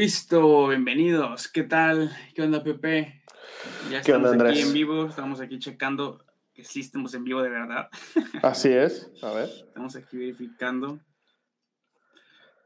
[0.00, 1.48] Listo, bienvenidos.
[1.48, 2.14] ¿Qué tal?
[2.34, 3.22] ¿Qué onda, Pepe?
[3.90, 4.66] Ya ¿Qué onda, estamos aquí Andrés?
[4.66, 6.22] en vivo, estamos aquí checando
[6.52, 7.88] que sí estamos en vivo de verdad.
[8.42, 9.10] Así es.
[9.22, 9.48] A ver.
[9.48, 11.00] Estamos aquí verificando.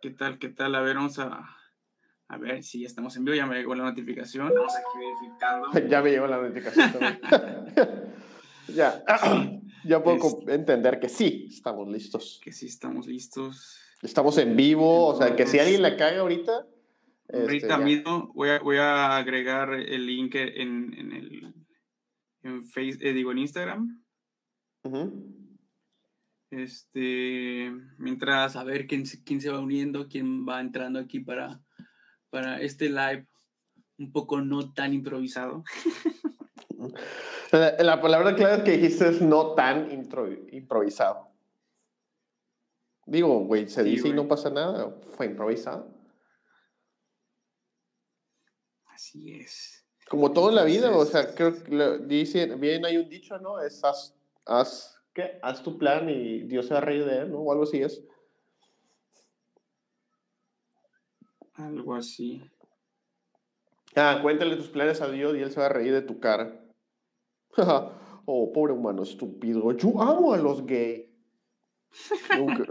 [0.02, 0.40] ¿Qué tal?
[0.40, 0.74] ¿Qué tal?
[0.74, 1.48] A ver, vamos a,
[2.26, 3.36] a ver si ya estamos en vivo.
[3.36, 4.48] Ya me llegó la notificación.
[4.48, 5.68] Estamos aquí verificando.
[5.88, 7.20] Ya me llegó la notificación también.
[8.74, 9.04] ya.
[9.84, 12.40] ya puedo Es- com- entender que sí, estamos listos.
[12.42, 13.78] Que sí estamos listos.
[14.02, 16.66] Estamos en vivo, o sea, que si alguien la caga ahorita.
[17.32, 17.84] Este, Ahorita ya.
[17.84, 21.54] mismo voy a, voy a agregar el link en, en el
[22.42, 24.02] en face, eh, digo en Instagram.
[26.50, 31.60] Este, mientras a ver quién, se- quién se va uniendo, quién va entrando aquí para,
[32.30, 33.28] para este live
[33.98, 35.64] un poco no tan improvisado.
[37.52, 41.28] La, la palabra clave que dijiste es no tan intro- improvisado.
[43.04, 44.96] Digo, güey, se Sí, dice y no pasa nada.
[45.16, 45.92] Fue improvisado.
[49.00, 49.82] Así es.
[50.10, 53.38] Como todo en la vida, o sea, creo que lo- dicen, bien hay un dicho,
[53.38, 53.58] ¿no?
[53.58, 55.38] Es haz, haz, ¿qué?
[55.40, 57.38] Haz tu plan y Dios se va a reír de él, ¿no?
[57.38, 58.02] O algo así es.
[61.54, 62.42] Algo así.
[63.96, 66.60] Ah, cuéntale tus planes a Dios y él se va a reír de tu cara.
[68.26, 69.72] oh, pobre humano estúpido.
[69.72, 71.08] Yo amo a los gays.
[72.36, 72.64] ¿Nunca,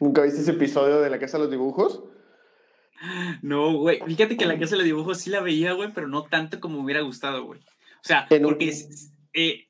[0.00, 2.02] ¿Nunca viste ese episodio de la casa de los dibujos?
[3.42, 4.00] No, güey.
[4.06, 6.84] Fíjate que la casa de dibujos sí la veía, güey, pero no tanto como me
[6.84, 7.60] hubiera gustado, güey.
[7.60, 9.66] O sea, En un- porque es- eh,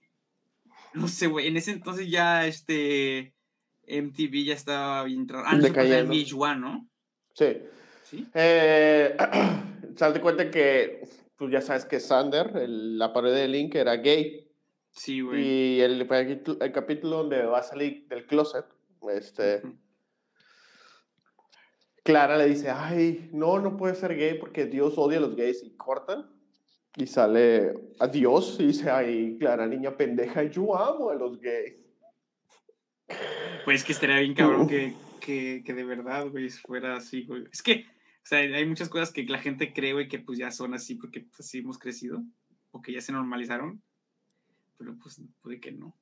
[0.94, 1.46] no sé, güey.
[1.46, 3.34] En ese entonces ya este
[3.86, 5.26] MTV ya estaba bien.
[5.32, 6.12] Ah, no, eso pasaba en Decayendo.
[6.14, 6.88] VH1, ¿no?
[7.34, 7.46] Sí.
[8.04, 8.26] Sí.
[8.34, 9.16] Eh,
[9.98, 11.02] das cuenta que,
[11.36, 14.48] pues ya sabes que Sander, el- la pared de Link, era gay.
[14.90, 15.42] Sí, güey.
[15.42, 18.66] Y el, capítulo- el capítulo donde va a salir del closet,
[19.10, 19.62] este.
[22.02, 25.62] Clara le dice, ay, no, no puede ser gay porque Dios odia a los gays.
[25.62, 26.26] Y cortan.
[26.96, 31.76] Y sale a Dios y dice, ay, Clara, niña pendeja, yo amo a los gays.
[33.64, 37.44] Pues que estaría bien cabrón que, que, que de verdad, güey, fuera así, güey.
[37.52, 40.50] Es que, o sea, hay muchas cosas que la gente cree, güey, que pues ya
[40.50, 42.22] son así porque pues, así hemos crecido
[42.72, 43.82] o que ya se normalizaron.
[44.76, 45.96] Pero pues puede que no.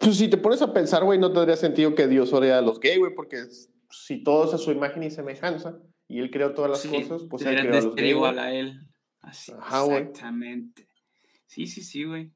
[0.00, 2.78] Pues si te pones a pensar, güey, no tendría sentido que Dios odia a los
[2.78, 3.70] gays, güey, porque es-
[4.02, 5.78] si todo es a su imagen y semejanza
[6.08, 8.10] y él creó todas las Sí, cosas, pues él creó de los ser gays.
[8.14, 8.80] igual a él.
[9.20, 10.86] Así, Ajá, exactamente.
[11.46, 12.30] Sí, sí, sí, güey.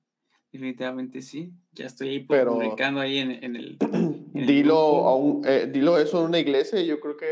[0.51, 1.53] Definitivamente sí.
[1.73, 3.77] Ya estoy ahí Pero- publicando ahí en, en el...
[3.81, 5.09] en el Dilo, grupo.
[5.09, 7.27] a un- eh, dilo eso en una iglesia y yo creo que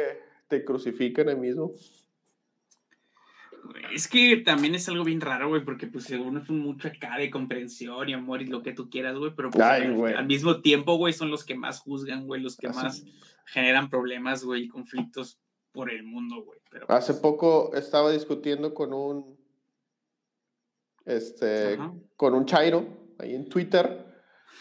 [0.48, 1.72] te crucifican ahí mismo.
[3.92, 7.30] Es que también es algo bien raro, güey, porque pues según es mucho acá de
[7.30, 9.82] comprensión y amor y lo que tú quieras, güey, pero pues, Ay,
[10.14, 13.04] al, mismo tiempo, güey, son los que más juzgan, güey, los que Así- más
[13.46, 15.38] generan problemas, güey, y conflictos
[15.72, 16.60] por el mundo, güey.
[16.70, 19.36] Pero, Hace pues, poco estaba discutiendo con un
[21.04, 21.92] este Ajá.
[22.16, 22.86] con un chairo
[23.18, 24.04] ahí en Twitter.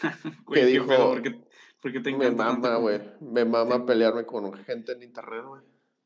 [0.46, 1.42] güey, que dijo- pedo, ¿por qué,
[1.82, 3.02] por qué te Me mama, güey.
[3.22, 3.82] Me mama Sí.
[3.88, 5.62] pelearme con gente en internet, güey.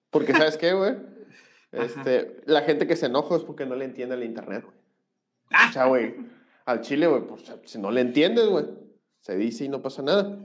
[0.09, 0.91] Porque ¿sabes qué, güey?
[1.71, 1.83] Ajá.
[1.83, 4.77] Este, la gente que se enoja es porque no le entiende el internet, güey.
[5.51, 5.67] ¡Ah!
[5.69, 6.15] O sea, güey,
[6.65, 8.65] al chile, güey, pues si no le entiendes, güey,
[9.21, 10.39] se dice y no pasa nada.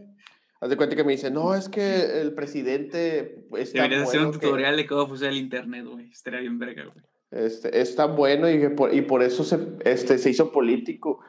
[0.65, 4.27] Haz de cuenta que me dice, no, es que el presidente es Deberías hacer un
[4.29, 6.11] bueno que- tutorial de cómo funciona el internet, güey.
[6.11, 7.05] Estaría bien verga, güey.
[7.45, 11.21] este, es tan bueno y, que por, y por eso se, este, se hizo político.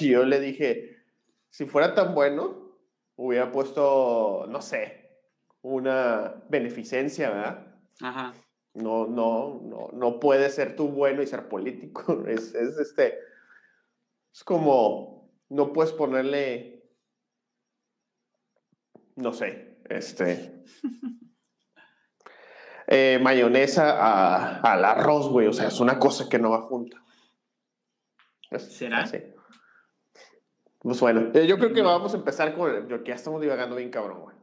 [0.00, 0.96] Y yo le dije,
[1.50, 2.72] si fuera tan bueno,
[3.16, 5.10] hubiera puesto, no sé,
[5.60, 7.66] una beneficencia, ¿verdad?
[8.00, 8.32] Ajá.
[8.72, 12.24] No, no, no, no puede ser tú bueno y ser político.
[12.26, 13.18] Es, es este,
[14.32, 16.77] es como, no puedes ponerle,
[19.18, 20.62] no sé, este,
[22.86, 25.46] eh, mayonesa a- al arroz, güey.
[25.46, 27.02] O sea, es una cosa que no va junta.
[28.58, 29.02] ¿Será?
[29.02, 29.18] así.
[30.78, 33.76] Pues bueno, eh, yo creo que vamos a empezar con, yo que ya estamos divagando
[33.76, 34.36] bien cabrón, güey.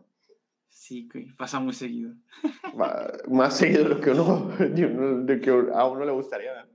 [0.68, 1.34] Sí, güey.
[1.36, 2.12] Pasa muy seguido.
[2.80, 6.52] Va- Más seguido de lo que uno, de uno- de que a uno le gustaría.
[6.52, 6.68] ¿verdad?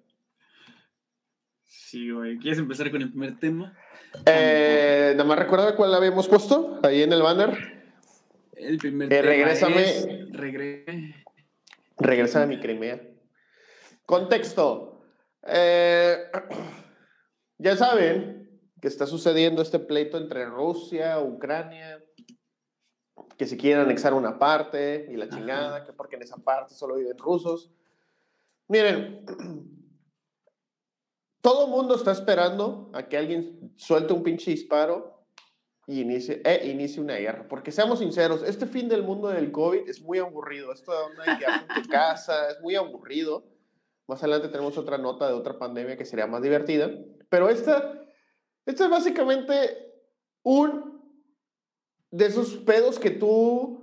[1.66, 2.38] Sí, güey.
[2.38, 3.76] ¿Quieres empezar con el primer tema?
[4.26, 7.79] Eh, nada más recuerda cuál habíamos puesto ahí en el banner.
[8.60, 9.82] El primer Eh, regrésame.
[9.82, 10.08] es...
[10.32, 10.84] Regre...
[11.98, 13.00] Regresa a mi Crimea.
[14.06, 15.02] Contexto.
[15.46, 16.16] Eh,
[17.58, 22.02] ya saben que está sucediendo este pleito entre Rusia, Ucrania,
[23.36, 25.36] que se quieren anexar una parte y la Ajá.
[25.36, 27.70] chingada, que porque en esa parte solo viven rusos.
[28.68, 29.24] Miren,
[31.42, 35.19] todo el mundo está esperando a que alguien suelte un pinche disparo
[35.86, 37.46] y inicie, e inicie una guerra.
[37.48, 40.72] Porque seamos sinceros, este fin del mundo del COVID es muy aburrido.
[40.72, 43.44] Esto de una guerra en tu casa es muy aburrido.
[44.06, 46.90] Más adelante tenemos otra nota de otra pandemia que sería más divertida.
[47.28, 48.04] Pero esta,
[48.66, 49.94] esta es básicamente
[50.42, 51.00] un
[52.10, 53.80] de esos pedos que tú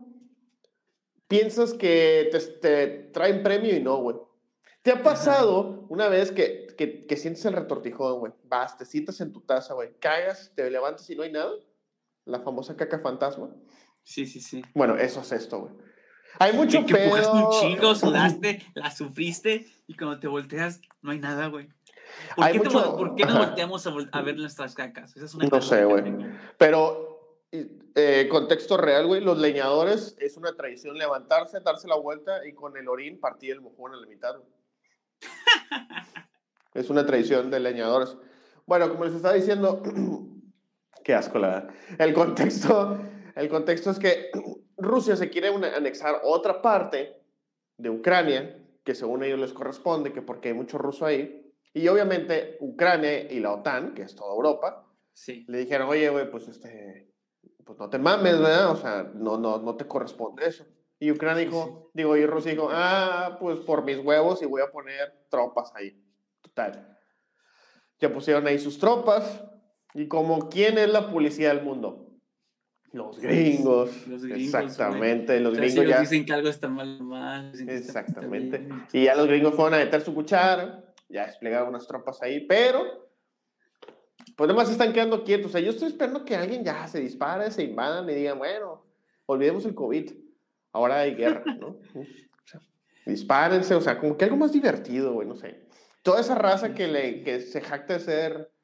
[1.27, 4.17] piensas que te, te traen premio y no, güey.
[4.81, 8.33] ¿Te ha pasado una vez que, que, que sientes el retortijón, güey?
[8.45, 11.51] Vas, te sientas en tu taza, güey, cagas, te levantas y no hay nada?
[12.27, 13.49] La famosa caca fantasma.
[14.03, 14.61] Sí, sí, sí.
[14.73, 15.73] Bueno, eso es esto, güey.
[16.39, 17.03] Hay mucho que pedo.
[17.17, 21.67] empujaste un chingo, sudaste, la sufriste y cuando te volteas no hay nada, güey.
[22.35, 24.75] ¿Por, Hay qué te mucho- vol- por qué nos volteamos a, vol- a ver nuestras
[24.75, 25.15] cacas?
[25.15, 26.03] Esa es una No sé, que güey.
[26.57, 32.53] Pero, eh, contexto real, güey, los leñadores es una tradición levantarse, darse la vuelta y
[32.53, 34.35] con el orín partir el mojón a la mitad.
[36.73, 38.15] es una tradición de leñadores.
[38.65, 39.81] Bueno, como les estaba diciendo,
[41.07, 41.69] qué asco la verdad.
[41.97, 42.99] El contexto,
[43.33, 44.29] el contexto es que
[44.75, 47.15] Rusia se quiere una- anexar otra parte
[47.77, 51.49] de Ucrania, que según ellos les corresponde, que porque hay mucho ruso ahí.
[51.73, 55.45] Y obviamente Ucrania y la OTAN, que es toda Europa, Sí.
[55.47, 57.09] le dijeron, oye, güey, pues este,
[57.63, 58.71] pues no te mames, ¿verdad?
[58.71, 60.65] O sea, no, no, no te corresponde eso.
[60.99, 64.61] Y Ucrania Sí, dijo, digo, y Rusia dijo, ah, pues por mis huevos y voy
[64.61, 66.03] a poner tropas ahí.
[66.41, 66.97] Total.
[67.99, 69.41] Ya pusieron ahí sus tropas.
[69.97, 72.07] Y como, ¿quién es la policía del mundo?
[72.91, 74.07] Los gringos.
[74.07, 75.99] Los gringos, Exactamente, los gringos ya.
[75.99, 77.51] dicen que algo está mal, mal.
[77.67, 78.67] Exactamente.
[78.93, 83.09] Y ya los gringos fueron a meter su cuchara, ya desplegaron unas tropas ahí, pero
[84.35, 85.47] pues nomás están quedando quietos.
[85.47, 88.85] O sea, yo estoy esperando que alguien ya se dispare, se invadan y digan, bueno,
[89.25, 90.11] olvidemos el COVID,
[90.73, 91.79] ahora hay guerra, ¿no?
[91.95, 92.61] O sea,
[93.03, 95.65] dispárense, o sea, como que algo más divertido, güey, no sé.
[96.03, 98.56] Toda esa raza que, le, que se jacta de ser...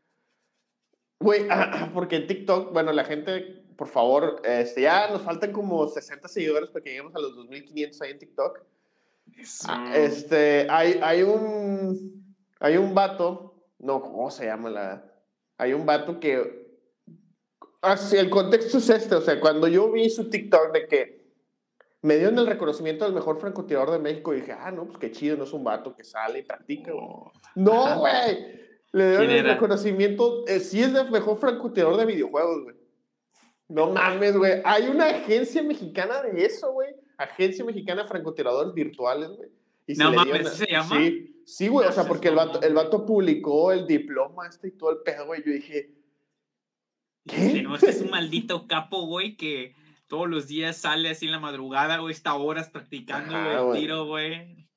[1.23, 1.47] Güey,
[1.93, 6.69] porque en TikTok, bueno, la gente, por favor, este, ya nos faltan como 60 seguidores
[6.69, 8.59] para que lleguemos a los 2.500 ahí en TikTok.
[9.37, 9.67] Eso.
[9.69, 15.05] Ah, Este, hay, hay un, hay un vato, no, ¿cómo se llama la?
[15.57, 16.67] Hay un vato que,
[17.81, 21.23] así, el contexto es este, o sea, cuando yo vi su TikTok de que
[22.01, 25.37] me dieron el reconocimiento del mejor francotirador de México, dije, ah, no, pues qué chido,
[25.37, 27.05] no es un vato que sale y practica, güey.
[27.07, 28.62] Oh, No, güey,
[28.93, 29.53] le dieron ¿Quién el era?
[29.55, 32.75] reconocimiento, eh, sí es el mejor francotirador de videojuegos, güey.
[33.67, 34.61] No mames, güey.
[34.65, 36.89] Hay una agencia mexicana de eso, güey.
[37.17, 39.49] Agencia Mexicana de Francotiradores Virtuales, güey.
[39.87, 40.95] Y No mames, dieron a- ¿sí se llama?
[40.97, 41.87] Sí, sí, güey.
[41.87, 45.25] O sea, porque el vato, el vato publicó el diploma este y todo el pedo,
[45.27, 45.43] güey.
[45.45, 45.91] Yo dije,
[47.27, 47.61] ¿Qué?
[47.63, 49.75] No, este es un maldito capo, güey, que
[50.07, 53.81] todos los días sale así en la madrugada, güey, está horas practicando, Ajá, güey, el
[53.83, 54.67] tiro, güey.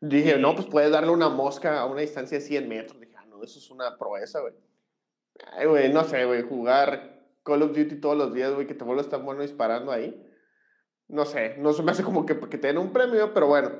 [0.00, 3.00] dije, no, pues puedes darle una mosca a una distancia de 100 metros.
[3.00, 4.54] Dije, no, eso es una proeza, güey.
[5.52, 8.84] Ay, güey, no sé, güey, jugar Call of Duty todos los días, güey, que te
[8.84, 10.24] vuelvas tan bueno disparando ahí.
[11.08, 13.70] No sé, no se me hace como que, que te den un premio, pero bueno,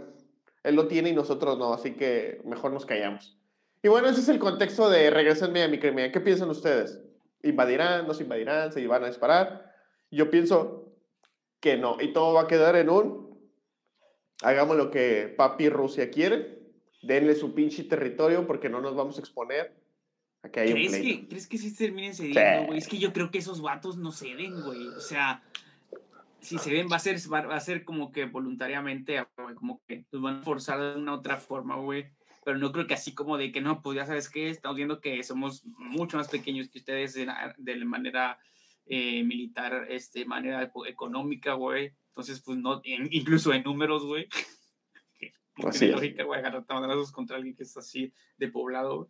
[0.63, 3.39] él lo tiene y nosotros no, así que mejor nos callamos.
[3.83, 6.11] Y bueno, ese es el contexto de Regresenme a mi crimen.
[6.11, 7.01] ¿Qué piensan ustedes?
[7.43, 8.07] ¿Invadirán?
[8.07, 8.73] ¿No se invadirán?
[8.73, 9.73] ¿Se van a disparar?
[10.11, 10.97] Yo pienso
[11.61, 13.25] que no, y todo va a quedar en un
[14.43, 16.64] hagamos lo que papi Rusia quiere,
[17.07, 19.75] denle su pinche territorio porque no nos vamos a exponer
[20.43, 21.21] a que haya un ¿Crees pleito.
[21.23, 22.67] que, ¿Crees que sí se terminen cediendo, Sí.
[22.67, 22.79] güey?
[22.79, 24.89] Es que yo creo que esos vatos no ceden, güey.
[24.89, 25.43] O sea,
[26.41, 30.21] si ceden va a ser, va a ser como que voluntariamente, güey, como que los
[30.23, 32.07] van a forzar de una otra forma, güey.
[32.45, 35.01] Pero no creo que así como de que no, pues ya sabes que estamos viendo
[35.01, 38.39] que somos mucho más pequeños que ustedes de, la- de la manera
[38.87, 41.93] eh, militar, este, manera eco- económica, güey.
[42.09, 44.29] Entonces, pues no, incluso en números, güey.
[45.59, 46.01] No Así tiene es.
[46.01, 49.09] lógica, güey, agarrar madrazos contra alguien que es así de poblado, güey.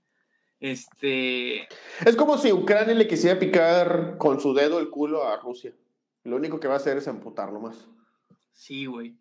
[0.60, 1.62] Este,
[2.04, 5.74] Es como si Ucrania le quisiera picar con su dedo el culo a Rusia.
[6.24, 7.86] Lo único que va a hacer es amputarlo más.
[8.52, 9.14] Sí, güey.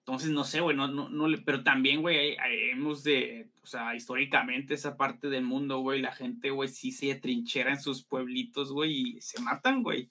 [0.00, 2.36] Entonces, no sé, güey, no, no, no le- pero también, güey,
[2.72, 7.14] hemos de, o sea, históricamente esa parte del mundo, güey, la gente, güey, sí se
[7.14, 10.10] trinchera en sus pueblitos, güey, y se matan, güey.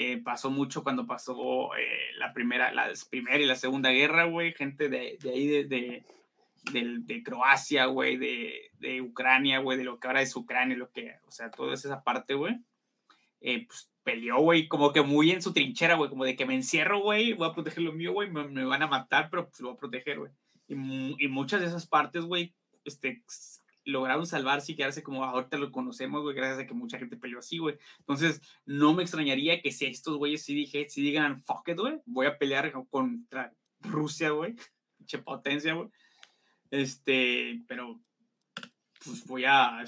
[0.00, 4.52] Eh, pasó mucho cuando pasó eh, la primera, la primera y la segunda guerra, güey,
[4.52, 6.04] gente de, ahí, de,
[6.70, 11.32] de, Croacia, güey, de, Ucrania, güey, de lo que ahora es Ucrania, lo que, o
[11.32, 12.60] sea, toda esa parte, güey,
[13.40, 16.54] eh, pues peleó, güey, como que muy en su trinchera, güey, como de que me
[16.54, 19.70] encierro, güey, voy a proteger lo mío, güey, me, van a matar, pero pues lo
[19.70, 20.30] voy a proteger, güey.
[20.68, 23.24] Y, y muchas de esas partes, güey, este,
[23.88, 27.38] lograron salvarse y quedarse como ahorita lo conocemos, güey, gracias a que mucha gente peleó
[27.38, 27.78] así, güey.
[28.00, 32.00] Entonces, no me extrañaría que si estos güeyes sí, dije, sí digan, fuck it, güey,
[32.04, 34.56] voy a pelear contra Rusia, güey,
[34.98, 35.88] pinche potencia, güey.
[36.70, 37.98] Este, pero
[39.04, 39.84] pues voy a,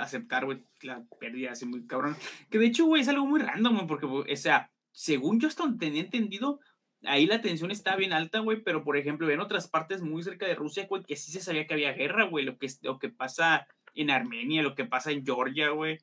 [0.00, 2.16] aceptar, güey, la pérdida así muy cabrón.
[2.50, 6.00] Que de hecho, güey, es algo muy random, porque, o sea, según yo hasta tenía
[6.00, 6.60] entendido,
[7.04, 10.46] ahí la tensión está bien alta, güey, pero por ejemplo, en otras partes muy cerca
[10.46, 13.08] de Rusia, güey, que sí se sabía que había guerra, güey, lo que, lo que
[13.08, 15.98] pasa en Armenia, lo que pasa en Georgia, güey.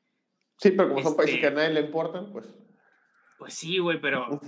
[0.58, 2.54] Sí, pero como son países que a este nadie le importan, pues.
[3.38, 4.40] Pues sí, güey, pero.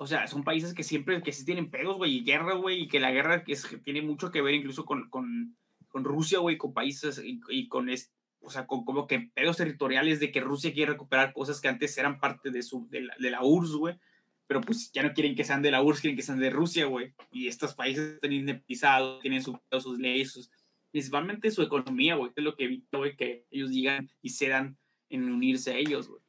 [0.00, 2.88] O sea, son países que siempre, que sí tienen pedos, güey, y guerra, güey, y
[2.88, 5.56] que la guerra es, que tiene mucho que ver incluso con, con,
[5.88, 10.20] con Rusia, güey, con países y, con, es, o sea, con como que pedos territoriales
[10.20, 13.30] de que Rusia quiere recuperar cosas que antes eran parte de, su, de, la, de
[13.30, 13.98] la URSS, güey,
[14.48, 16.86] pero pues ya no quieren que sean de la URSS, quieren que sean de Rusia,
[16.86, 20.50] güey, y estos países están indemnizados, tienen sus, leyes,
[20.90, 24.78] principalmente su economía, güey, es lo que evita, güey, que ellos digan y cedan
[25.10, 26.22] en unirse a ellos, güey.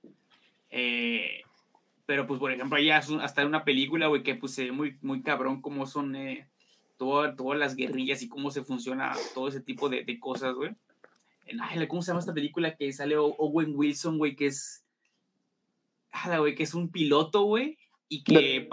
[0.70, 1.44] Eh,
[2.06, 5.22] pero pues, por ejemplo, ya hasta una película, güey, que pues se ve muy, muy
[5.22, 6.50] cabrón cómo son eh,
[6.98, 10.72] todas las guerrillas y cómo se funciona todo ese tipo de, cosas, güey.
[11.88, 14.84] ¿Cómo se llama esta película que sale Owen Wilson, güey, que es...
[16.38, 17.79] güey, que es un piloto, güey,
[18.10, 18.68] y que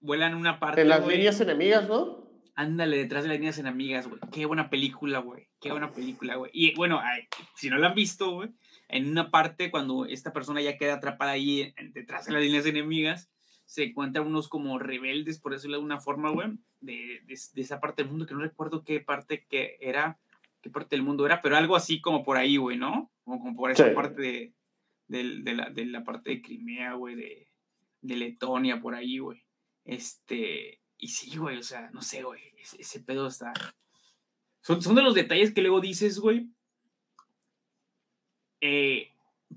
[0.00, 0.82] vuelan una parte.
[0.82, 2.22] En las líneas enemigas, ¿no?
[2.54, 4.20] Ándale, detrás de las líneas enemigas, güey.
[4.30, 5.48] Qué buena película, güey.
[5.60, 6.50] Qué buena película, güey.
[6.54, 7.00] Y bueno,
[7.56, 8.50] si no la han visto, güey,
[8.88, 13.30] en una parte cuando esta persona ya queda atrapada ahí detrás de las líneas enemigas,
[13.64, 18.02] se encuentran unos como rebeldes, por decirlo de alguna forma, güey, de, de, esa parte
[18.02, 20.18] del mundo, que no recuerdo qué parte que era,
[20.60, 23.10] qué parte del mundo era, pero algo así como por ahí, güey, ¿no?
[23.24, 24.52] Como, como por esa parte
[25.08, 27.48] de, de, la, de la parte de Crimea, güey, de,
[28.04, 29.42] de Letonia, por ahí, güey.
[29.84, 32.40] Este, y sí, güey, o sea, no sé, güey,
[32.78, 33.52] ese, pedo está...
[34.60, 36.48] Son, son de los detalles que luego dices, güey,
[38.60, 39.08] eh,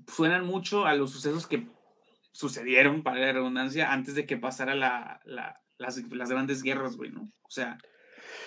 [0.06, 1.66] suenan mucho a los sucesos que
[2.32, 7.10] sucedieron, para la redundancia, antes de que pasara la, la, las, las, grandes guerras, güey,
[7.10, 7.30] ¿no?
[7.42, 7.78] O sea...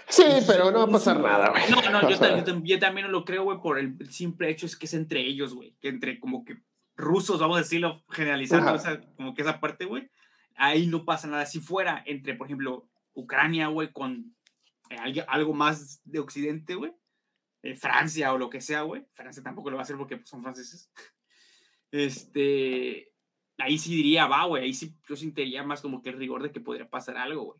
[0.07, 1.63] Sí, pero no va a pasar nada, güey.
[1.69, 4.85] No, no, yo, también, también no lo creo, güey, por el simple hecho es que
[4.85, 6.57] es entre ellos, güey, que entre como que
[7.01, 8.77] rusos, vamos a decirlo, generalizando,
[9.17, 10.09] como que esa parte, güey,
[10.55, 11.45] ahí no pasa nada.
[11.45, 14.35] Si fuera entre, por ejemplo, Ucrania, güey, con
[14.89, 16.93] eh, algo más de Occidente, güey,
[17.63, 19.05] eh, Francia o lo que sea, güey.
[19.13, 20.91] Francia tampoco lo va a hacer porque pues, son franceses.
[21.93, 23.11] Este,
[23.57, 26.49] ahí sí diría, va, güey, ahí sí yo sentiría más como que el rigor de
[26.49, 27.59] que podría pasar algo, güey.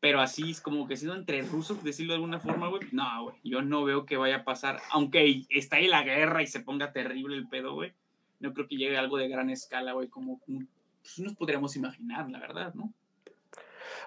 [0.00, 3.36] Pero así es como que siendo entre rusos, decirlo de alguna forma, güey, no, güey,
[3.44, 6.94] yo no veo que vaya a pasar, aunque está ahí la guerra y se ponga
[6.94, 7.92] terrible el pedo, güey,
[8.40, 12.40] no creo que llegue algo de gran escala, güey, como pues, nos podríamos imaginar, la
[12.40, 12.92] verdad, ¿no?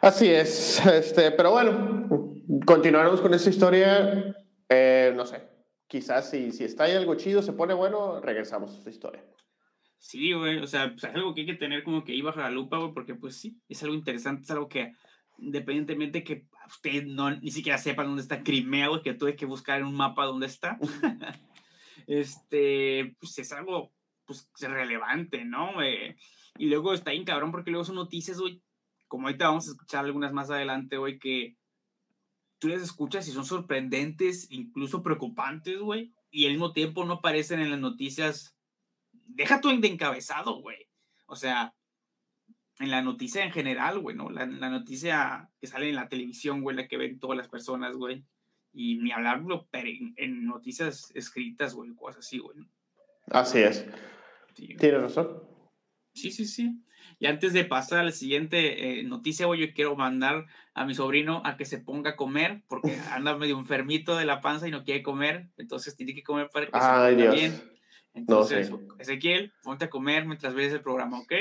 [0.02, 2.08] Así es, este, pero bueno,
[2.66, 4.36] continuaremos con esta historia
[4.74, 5.48] eh, no sé.
[5.88, 9.24] Quizás si, si está ahí algo chido, se pone bueno, regresamos a esta historia.
[10.00, 12.40] Sí, güey, o sea, pues, es algo que hay que tener como que ahí bajo
[12.40, 14.94] la lupa, güey, porque pues sí, es algo interesante, es algo que
[15.38, 19.80] independientemente que usted no ni siquiera sepa dónde está Crimea, güey, que tuve que buscar
[19.80, 20.78] en un mapa dónde está,
[22.08, 23.92] este, pues es algo,
[24.25, 25.74] pues, relevante, ¿no?
[26.58, 28.62] y luego está bien cabrón porque luego son noticias, güey,
[29.08, 31.58] como ahorita vamos a escuchar algunas más adelante, güey, que
[32.60, 37.60] tú les escuchas y son sorprendentes, incluso preocupantes, güey, y al mismo tiempo no aparecen
[37.60, 38.58] en las noticias.
[39.12, 40.88] Deja tu de encabezado, güey.
[41.25, 41.75] O sea,
[42.80, 44.30] en la noticia en general, güey, ¿no?
[44.30, 48.25] La, noticia que sale en la televisión, güey, la que ven todas las personas, güey.
[48.72, 52.58] Y ni hablarlo en, en noticias escritas, güey, cosas así, güey.
[53.30, 53.86] Así es.
[54.56, 55.44] Tienes razón.
[56.13, 56.84] Sí, sí, sí.
[57.20, 61.42] Y antes de pasar a la siguiente eh, noticia, yo quiero mandar a mi sobrino
[61.46, 64.84] a que se ponga a comer, porque anda medio enfermito de la panza y no
[64.84, 67.62] quiere comer, entonces tiene que comer para que se ponga bien.
[68.13, 71.34] Entonces, Ezequiel, ponte a comer mientras ves el programa, ¿ok?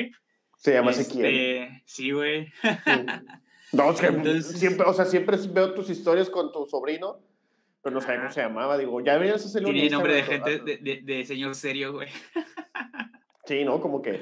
[0.57, 1.27] Se llama Ezequiel.
[1.27, 2.53] Este, sí, güey.
[3.73, 7.19] No, es que siempre, o sea, siempre veo tus historias con tu sobrino,
[7.83, 8.79] pero no sabía cómo se llamaba.
[8.79, 9.71] Digo, ya venías a hacerlo.
[9.71, 12.09] Tiene nombre de gente, de, de, de señor serio, güey.
[13.45, 13.81] Sí, ¿no?
[13.81, 14.21] Como que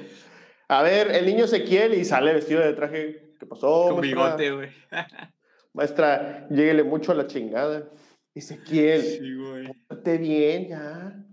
[0.71, 3.35] a ver, el niño Ezequiel y sale vestido de traje.
[3.37, 3.89] ¿Qué pasó?
[3.89, 4.69] Con bigote, güey.
[5.73, 7.89] maestra, lléguele mucho a la chingada.
[8.33, 9.01] Ezequiel.
[9.01, 9.67] Sí, güey.
[9.89, 11.25] Ponte bien, ya.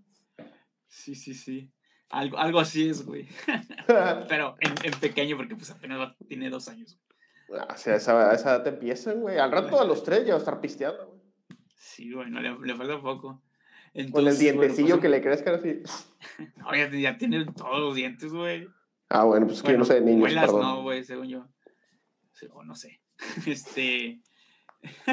[0.89, 1.73] Sí, sí, sí.
[2.11, 3.29] Algo, algo así es, güey.
[4.29, 7.01] Pero en, pequeño, porque pues apenas tiene dos años.
[7.57, 9.39] Ah, o sea, esa, esa edad te empiezan, güey.
[9.39, 11.18] Al rato a los tres ya va a estar pisteando, güey.
[11.79, 13.43] Sí, güey, no, le, le falta poco.
[14.13, 15.83] Con el dientecillo pues, que le crezca así.
[16.57, 18.69] No, ya, ya tiene todos los dientes, güey.
[19.09, 20.61] Ah, bueno, pues que yo no sé de niños, perdón.
[20.61, 21.49] no, güey, según yo.
[22.53, 23.01] O no sé.
[23.47, 24.21] Este...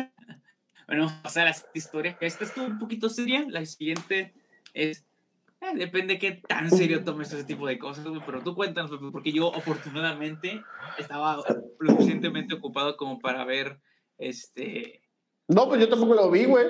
[0.88, 2.18] bueno, vamos a pasar a esta historia.
[2.20, 3.46] Esta estuvo un poquito seria.
[3.48, 4.34] La siguiente
[4.74, 5.06] es...
[5.62, 8.22] Eh, depende de qué tan serio tomes ese tipo de cosas, güey.
[8.26, 10.62] Pero tú cuéntanos, porque yo afortunadamente
[10.98, 11.44] estaba
[11.80, 13.80] lo suficientemente ocupado como para ver
[14.18, 15.05] este
[15.48, 16.66] No, pues yo tampoco lo vi, güey.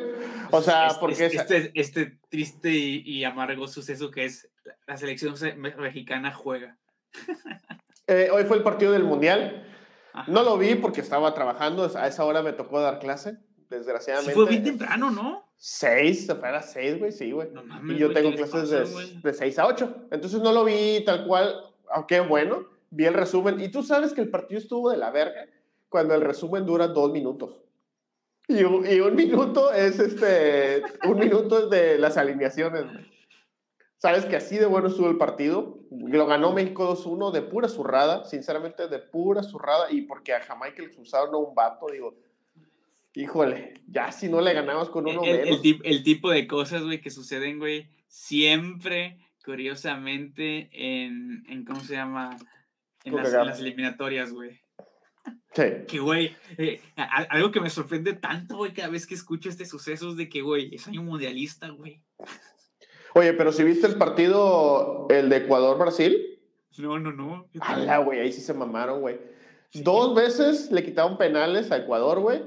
[0.51, 1.25] O sea, Este- porque...
[1.27, 4.49] Este, este triste y, y amargo suceso que es
[4.85, 6.77] la- selección se- me- mexicana juega.
[8.07, 9.65] eh, hoy fue el partido del Mundial.
[10.13, 10.31] Ajá.
[10.31, 11.89] No lo vi porque estaba trabajando.
[11.95, 13.37] A esa hora me tocó dar clase,
[13.69, 14.33] desgraciadamente.
[14.33, 15.45] Sí fue bien temprano, ¿no?
[15.57, 17.49] Seis, fue a las seis, güey, sí, güey.
[17.51, 20.07] No mames, Y yo güey, tengo ¿qué les clases pasa, de, de 6 a 8.
[20.11, 21.55] Entonces no lo vi tal cual,
[21.91, 23.59] aunque bueno, vi el resumen.
[23.61, 25.45] Y tú sabes que el partido estuvo de la verga
[25.89, 27.61] cuando el resumen dura dos minutos.
[28.47, 32.85] Y un, y un minuto es este, un minuto es de las alineaciones.
[33.97, 35.79] Sabes que así de bueno estuvo el partido.
[35.89, 39.91] Lo ganó México 2-1 de pura zurrada, sinceramente de pura zurrada.
[39.91, 42.15] Y porque a Jamaica le usaron a un vato, digo,
[43.15, 45.61] híjole, ya si no le ganamos con uno el, menos.
[45.83, 52.37] el tipo de cosas, güey, que suceden, güey, siempre, curiosamente, en, en ¿cómo se llama?
[53.05, 54.59] En las, en las eliminatorias, güey.
[55.53, 55.63] Sí.
[55.87, 60.09] Que, güey, eh, algo que me sorprende tanto, güey, cada vez que escucho este suceso
[60.09, 62.01] es de que, güey, es año mundialista, güey.
[63.13, 66.41] Oye, pero si viste el partido, el de Ecuador-Brasil,
[66.77, 67.47] No, no, no.
[67.61, 69.17] ala, güey, ahí sí se mamaron, güey.
[69.69, 69.81] Sí.
[69.81, 72.43] Dos veces le quitaron penales a Ecuador, güey.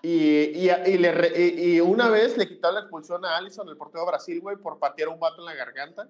[0.00, 4.10] Y, y, y le una vez le quitaron la expulsión a Allison, el portero de
[4.10, 6.08] Brasil, güey, por patear un vato en la garganta.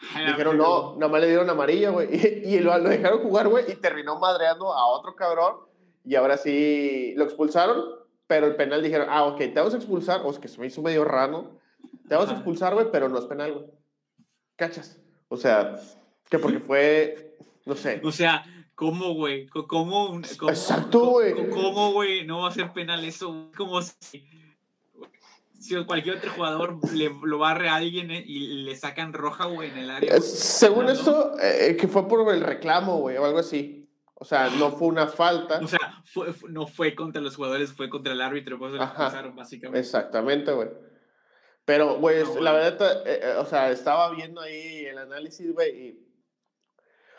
[0.00, 2.08] Dijeron, no, nada más le dieron amarilla, güey.
[2.44, 5.56] Y, y lo, lo dejaron jugar, güey, y terminó madreando a otro cabrón.
[6.04, 7.84] Y ahora sí lo expulsaron,
[8.26, 10.22] pero el penal dijeron, ah, ok, te vamos a expulsar.
[10.24, 11.58] O es que se me hizo medio raro.
[12.08, 13.66] Te vamos a expulsar, güey, pero no es penal, güey.
[14.56, 15.00] ¿Cachas?
[15.28, 15.76] O sea,
[16.28, 18.00] que porque fue, no sé.
[18.02, 19.46] O sea, ¿cómo, güey?
[19.48, 21.50] ¿Cómo, Exacto, güey.
[21.50, 22.26] ¿Cómo, güey?
[22.26, 23.32] No va a ser penal eso.
[23.32, 23.52] güey?
[23.52, 24.24] Como si,
[25.60, 29.70] si cualquier otro jugador le, lo barre a alguien eh, y le sacan roja, güey,
[29.70, 30.14] en el área.
[30.14, 30.28] Eh, güey.
[30.28, 30.90] Según ¿no?
[30.92, 33.88] esto, eh, que fue por el reclamo, güey, o algo así.
[34.14, 35.60] O sea, no fue una falta.
[35.60, 38.84] O sea, fue- no fue contra los jugadores, fue contra el árbitro, por eso lo
[38.84, 39.80] expulsaron, básicamente.
[39.80, 40.68] Exactamente, güey.
[41.64, 46.06] Pero, güey, la verdad, eh, o sea, estaba viendo ahí el análisis, güey, y...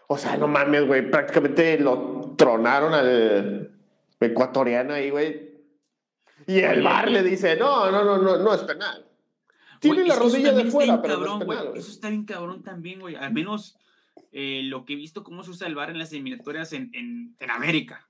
[0.07, 3.79] O sea, no mames, güey, prácticamente lo tronaron al
[4.19, 5.50] ecuatoriano ahí, güey.
[6.47, 9.05] Y el bar le dice, no, no, no, no, no es penal.
[9.79, 11.79] Tiene Güey, la rodilla de fuera, pero no cabrón, es penal, güey.
[11.79, 13.15] Eso está bien cabrón también, güey.
[13.15, 13.77] Al menos
[14.31, 17.35] eh, lo que he visto cómo se usa el VAR en las eliminatorias en, en,
[17.39, 18.07] en América.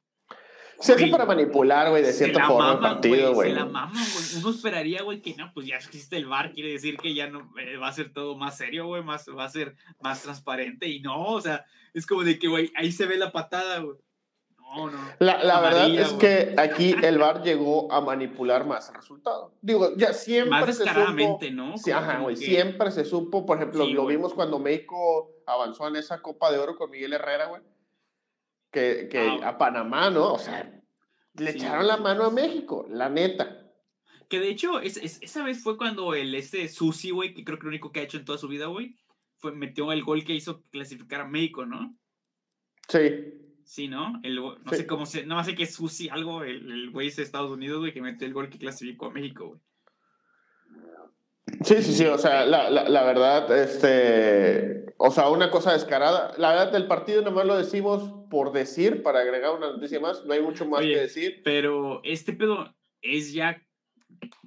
[0.82, 3.50] Se hace para manipular, güey, de cierta forma el maman, partido, güey.
[3.50, 4.26] Se la maman, güey.
[4.40, 7.54] Uno esperaría, güey, que no, pues ya existe el VAR, quiere decir que ya no
[7.60, 10.88] eh, va a ser todo más serio, güey, más, va a ser más transparente.
[10.88, 13.98] Y no, o sea, es como de que, güey, ahí se ve la patada, güey.
[14.76, 14.98] No, no.
[15.20, 19.54] La, la verdad es que aquí el VAR llegó a manipular más el resultado.
[19.62, 21.40] Digo, ya siempre Más se supo...
[21.52, 21.78] ¿no?
[21.78, 22.36] Sí, ajá, güey.
[22.38, 24.16] que- Siempre se supo, por ejemplo, Sí, lo güey.
[24.16, 27.62] vimos cuando México avanzó en esa Copa de Oro con Miguel Herrera, güey.
[28.72, 30.34] Que, que Ah, a Panamá, ¿no?
[30.34, 30.72] O sea,
[31.34, 32.32] le Sí, echaron la mano a.
[32.32, 33.58] México, la neta.
[34.30, 37.58] Que de hecho, es, es- esa vez fue cuando el este Susi, güey, que creo
[37.58, 38.96] que lo único que ha hecho en toda su vida, güey,
[39.40, 41.94] fue metió el gol que hizo clasificar a México, ¿no?
[42.88, 43.34] Sí.
[43.72, 44.20] Sí, ¿no?
[44.24, 44.76] El, no Sí.
[44.80, 47.50] sé cómo se, no más sé que es Susi algo, el, güey es de Estados
[47.50, 49.62] Unidos, güey, que metió el gol que clasificó a México, güey.
[51.64, 52.06] Sí, sí, sí.
[52.06, 54.94] O sea, la, la, la verdad, este.
[54.98, 56.34] O sea, una cosa descarada.
[56.38, 60.26] La verdad, del partido nomás lo decimos por decir, para agregar una noticia más.
[60.26, 61.42] No hay mucho más Oye, que decir.
[61.46, 63.62] Pero este pedo es ya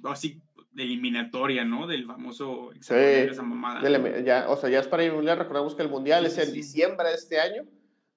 [0.03, 1.87] así de eliminatoria, ¿no?
[1.87, 4.19] Del famoso hexagonal, esa mamada.
[4.21, 5.39] Ya, o sea, ya es para ir al mundial.
[5.39, 6.53] Recordamos que el mundial Sí, es sí, en sí.
[6.53, 7.63] diciembre de este año,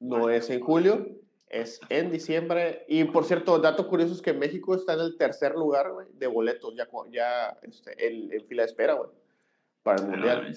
[0.01, 1.07] no es en julio,
[1.49, 2.85] es en diciembre.
[2.89, 6.27] Y por cierto, dato curioso es que México está en el tercer lugar, güey, de
[6.27, 9.11] boletos, ya, ya este, en, en fila de espera, güey,
[9.83, 10.57] para el Ah, mundial.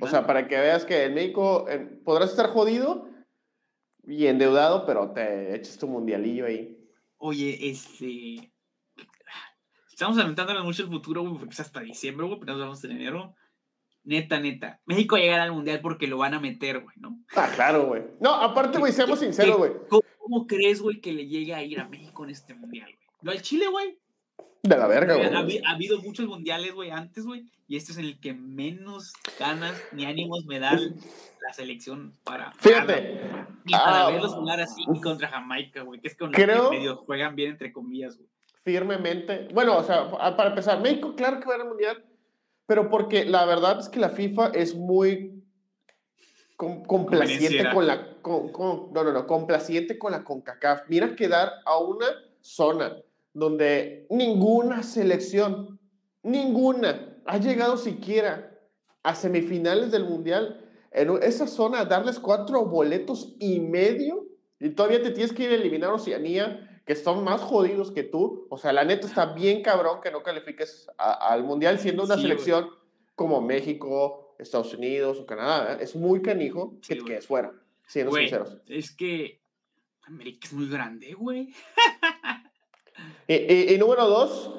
[0.00, 3.08] O sea, para que veas que en México en- podrás estar jodido
[4.04, 6.76] y endeudado, pero te echas tu mundialillo ahí.
[7.18, 8.50] Oye, este.
[9.90, 12.90] Estamos lamentándonos mucho el futuro, güey, porque es hasta diciembre, güey, pero nos vamos en
[12.92, 13.34] enero.
[14.06, 14.80] Neta, neta.
[14.86, 17.18] México llegará al mundial porque lo van a meter, güey, ¿no?
[17.34, 18.02] Ah, claro, güey.
[18.20, 19.72] No, aparte, güey, seamos ¿Qué- sinceros, güey.
[19.88, 23.08] ¿Cómo, cómo crees, güey, que le llegue a ir a México en este mundial, güey?
[23.22, 23.98] Lo al Chile, güey.
[24.62, 25.30] De la verga, Ha, güey.
[25.30, 29.74] habi- ha habido muchos mundiales, güey, antes, güey, y este es el que menos ganas
[29.92, 32.52] ni ánimos me da la selección para.
[32.52, 32.94] Fíjate.
[32.94, 36.70] para- ni para Ah, verlos jugar así contra Jamaica, güey, que es con Creo- los
[36.70, 38.28] que medio juegan bien, entre comillas, güey.
[38.62, 39.48] firmemente.
[39.52, 42.04] Bueno, o sea, pa- para empezar, México, claro que va a ir al mundial,
[42.66, 45.42] pero porque la verdad es que la FIFA es muy
[46.56, 48.12] com- complaciente con la.
[48.22, 50.82] con- con- no, no, no, complaciente con la CONCACAF.
[50.88, 52.06] Mira quedar a una
[52.40, 52.96] zona
[53.32, 55.78] donde ninguna selección,
[56.22, 58.52] ninguna, ha llegado siquiera
[59.02, 60.62] a semifinales del mundial.
[60.90, 64.24] En esa zona, darles cuatro boletos y medio,
[64.58, 68.46] y todavía te tienes que ir a eliminar Oceanía que son más jodidos que tú.
[68.48, 72.70] O sea, la neta está bien cabrón que no califiques al Mundial siendo una selección
[73.14, 75.74] como México, Estados Unidos o Canadá.
[75.74, 75.78] ¿eh?
[75.80, 77.52] Es muy canijo que, que es fuera,
[77.86, 78.56] siendo sinceros.
[78.68, 79.40] Es que
[80.02, 81.52] América es muy grande, güey.
[83.28, 84.54] y, número dos,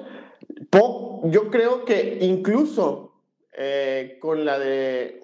[1.23, 3.13] yo creo que incluso
[3.53, 5.21] eh, con la de,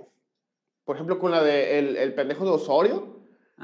[0.85, 3.12] por ejemplo, con la de el, pendejo de Osorio,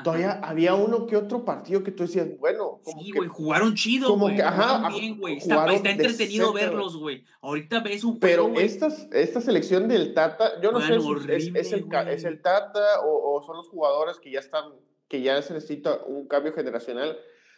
[0.03, 2.79] Todavía había uno que otro partido que tú decías, bueno.
[2.85, 5.37] sí, güey, jugaron chido, como Que, ajá, bien, güey.
[5.37, 7.25] Está, entretenido verlos, güey.
[7.41, 12.23] Ahorita ves un Pero esta selección del Tata, yo no sé si es, el, es,
[12.23, 14.65] el, Tata o, o, son los jugadores que ya están
[15.09, 17.17] que ya se necesita un cambio generacional.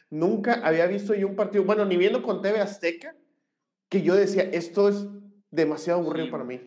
[0.09, 3.13] Nunca había visto yo un partido, bueno, ni viendo con TV Azteca,
[3.89, 5.05] que yo decía, esto es
[5.51, 6.61] demasiado aburrido para mí.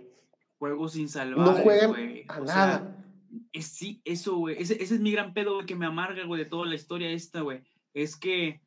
[0.58, 1.46] Juegos sin salvar.
[1.46, 1.94] No juegan
[2.28, 2.93] a nada.
[3.52, 4.56] Es, sí, eso, güey.
[4.60, 7.10] Ese, ese, es mi gran pedo, güey, que me amarga, güey, de toda la historia
[7.10, 7.62] esta, güey.
[7.92, 8.60] Es que.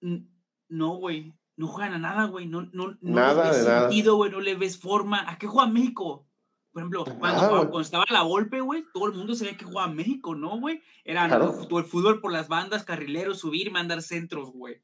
[0.00, 1.32] No, güey.
[1.56, 2.46] No juegan a nada, güey.
[2.46, 4.30] No, no, no nada le ves sentido, güey.
[4.30, 5.24] No le ves forma.
[5.30, 6.26] ¿A qué juega México?
[6.74, 10.58] Por ejemplo, cuando, estaba la golpe, güey, todo el mundo sabía que jugaba México, ¿no,
[10.58, 10.82] güey?
[11.04, 14.82] Era todo el fútbol por las bandas, carrileros, subir mandar centros, güey.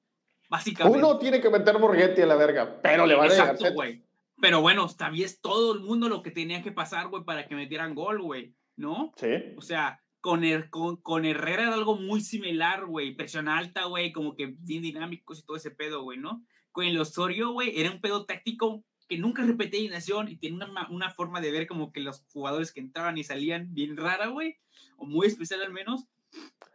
[0.48, 0.98] Básicamente.
[0.98, 4.04] Uno tiene que meter Borghetti a la verga, pero le va a Exacto, güey.
[4.40, 7.94] Pero bueno, sabías todo el mundo lo que tenía que pasar, güey, para que metieran
[7.94, 9.12] gol, güey, ¿no?
[9.16, 9.28] Sí.
[9.56, 13.14] O sea, con, con, con Herrera era algo muy similar, güey.
[13.14, 16.44] Presión alta, güey, como que bien dinámicos y todo ese pedo, güey, ¿no?
[16.72, 20.88] Con el Osorio, güey, era un pedo táctico que nunca repetía alineación y tiene una,
[20.88, 24.56] una, forma de ver como que los jugadores que entraban y salían bien rara, güey,
[24.96, 26.06] o muy especial al menos,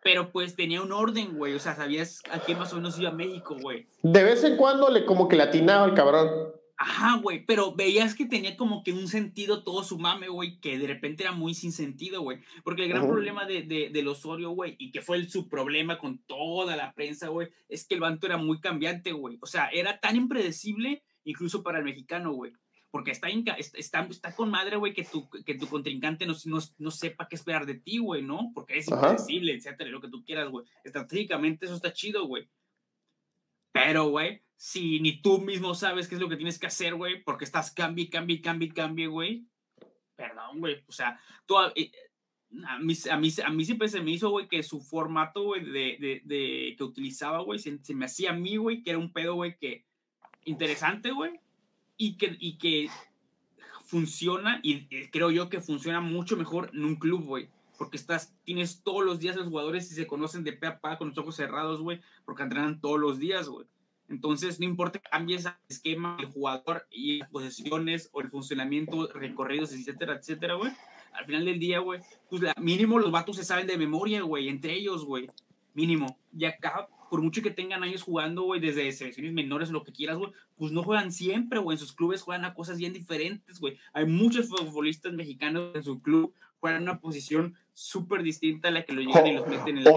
[0.04, 3.12] pero pues tenía un orden, güey, o sea, sabías a qué más o menos iba
[3.12, 3.88] México, güey.
[4.04, 6.30] De vez en cuando le como que latinaba al cabrón.
[6.78, 10.78] Ajá, güey, pero veías que tenía como que un sentido todo su mame, güey, que
[10.78, 12.40] de repente era muy sin sentido, güey.
[12.66, 15.98] Porque el gran problema de, de, del Osorio, güey, y que fue el, su problema
[15.98, 19.38] con toda la prensa, güey, es que el banto era muy cambiante, güey.
[19.42, 22.52] O sea, era tan impredecible incluso para el mexicano, güey.
[22.92, 26.92] Porque está, está, está con madre, güey, que tu, que tu contrincante no, no, no
[26.92, 28.52] sepa qué esperar de ti, güey, ¿no?
[28.54, 30.66] Porque es impredecible, etcétera, lo que tú quieras, güey.
[30.84, 32.50] Estratégicamente eso está chido, güey.
[33.74, 37.24] Pero, güey, si ni tú mismo sabes qué es lo que tienes que hacer, güey,
[37.24, 39.46] porque estás cambie, cambie, cambie, cambie, güey.
[40.16, 40.84] Perdón, güey.
[40.88, 41.92] O sea, tú, eh,
[42.66, 45.64] a mí, a, mí, a mí siempre se me hizo, güey, que su formato, güey,
[45.64, 49.00] de, de, de, que utilizaba, güey, se, se, me hacía a mí, güey, que era
[49.00, 49.86] un pedo, güey, que
[50.46, 51.40] interesante, güey,
[51.98, 52.90] y que, y que
[53.84, 57.50] funciona, y eh, creo yo que funciona mucho mejor en un club, güey.
[57.78, 60.98] Porque estás, tienes todos los días los jugadores y se conocen de pe a pa
[60.98, 63.68] con los ojos cerrados, güey, porque entrenan todos los días, güey.
[64.10, 69.08] Entonces, no importa que cambies el esquema, el jugador y las posiciones o el funcionamiento,
[69.14, 70.72] recorridos, etcétera, etcétera, güey.
[71.14, 74.74] Al final del día, güey, pues mínimo los vatos se saben de memoria, güey, entre
[74.74, 75.28] ellos, güey.
[75.74, 76.20] Mínimo.
[76.38, 80.18] Y acá por mucho que tengan años jugando, güey, desde selecciones menores, lo que quieras,
[80.18, 81.76] güey, pues no juegan siempre, güey.
[81.76, 83.78] En sus clubes juegan a cosas bien diferentes, güey.
[83.94, 88.94] Hay muchos futbolistas mexicanos en su club juegan una posición súper distinta a la que
[88.94, 89.92] lo llegan y los meten en, la,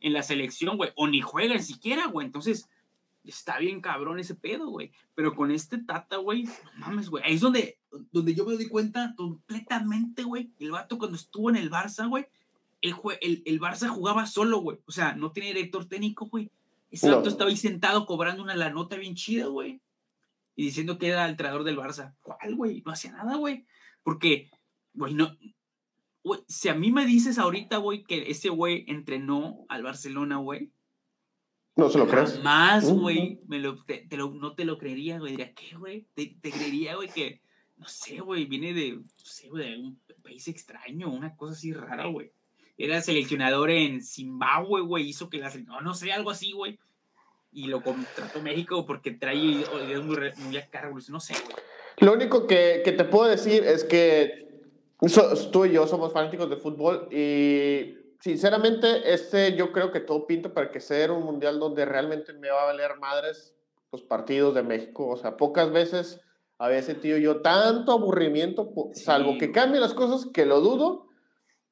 [0.00, 0.90] en, la, selección, güey.
[0.96, 2.26] O ni juegan siquiera, güey.
[2.26, 2.68] Entonces,
[3.24, 4.92] está bien cabrón ese pedo, güey.
[5.14, 7.24] Pero con este Tata, güey, no mames, güey.
[7.24, 7.78] Ahí es donde,
[8.12, 10.52] donde yo me doy cuenta completamente, güey.
[10.58, 12.26] El vato cuando estuvo en el Barça, güey,
[12.80, 14.78] el, el, el Barça jugaba solo, güey.
[14.86, 16.50] O sea, no tenía director técnico, güey.
[16.90, 17.22] Ese no.
[17.22, 19.80] estaba ahí sentado cobrando una la nota bien chida, güey.
[20.56, 22.14] Y diciendo que era el entrenador del Barça.
[22.20, 22.82] ¿Cuál, güey?
[22.84, 23.64] No hacía nada, güey.
[24.02, 24.50] Porque,
[24.92, 25.36] güey, no.
[26.48, 30.70] Si a mí me dices ahorita, güey, que ese güey entrenó al Barcelona, güey.
[31.76, 32.42] No se lo crees.
[32.42, 35.32] Más, güey, me lo, te, lo, no te lo creería, güey.
[35.32, 36.06] Diría, ¿qué, güey?
[36.14, 37.40] Te, te, creería, güey, que,
[37.78, 41.72] no sé, güey, viene de, no sé, güey, de un país extraño, una cosa así
[41.72, 42.32] rara, güey
[42.80, 46.78] era seleccionador en Zimbabue, güey, hizo que la no, no sé, algo así, güey.
[47.52, 51.56] Y lo contrató México porque trae ideas muy, muy acá, no sé, güey.
[51.98, 54.48] Lo único que, que, te puedo decir es que
[55.52, 60.52] tú y yo somos fanáticos de fútbol y sinceramente este yo creo que todo pinta
[60.52, 63.56] para que sea un mundial donde realmente me va a valer madres
[63.92, 65.08] los partidos de México.
[65.08, 66.20] O sea, pocas veces
[66.58, 71.08] había sentido yo tanto aburrimiento, salvo que cambien las cosas, que lo dudo.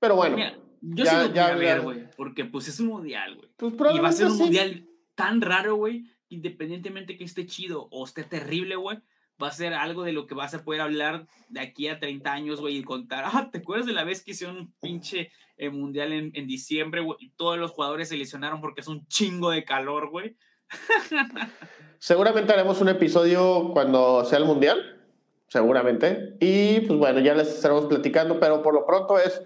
[0.01, 0.37] Pero bueno.
[0.81, 3.49] Yo sí lo voy a ver, güey, porque pues es un mundial, güey.
[3.57, 8.05] Pues y va a ser un mundial tan raro, güey, independientemente que esté chido o
[8.05, 8.99] esté terrible, güey,
[9.43, 12.33] va a ser algo de lo que vas a poder hablar de aquí a 30
[12.33, 15.71] años, güey, y contar, ah, ¿te acuerdas de la vez que hicieron un pinche eh,
[15.71, 19.51] mundial en, en diciembre, güey, y todos los jugadores se lesionaron porque es un chingo
[19.51, 20.37] de calor, güey?
[21.99, 25.01] Seguramente haremos un episodio cuando sea el mundial,
[25.49, 29.43] seguramente, y pues bueno, ya les estaremos platicando, pero por lo pronto es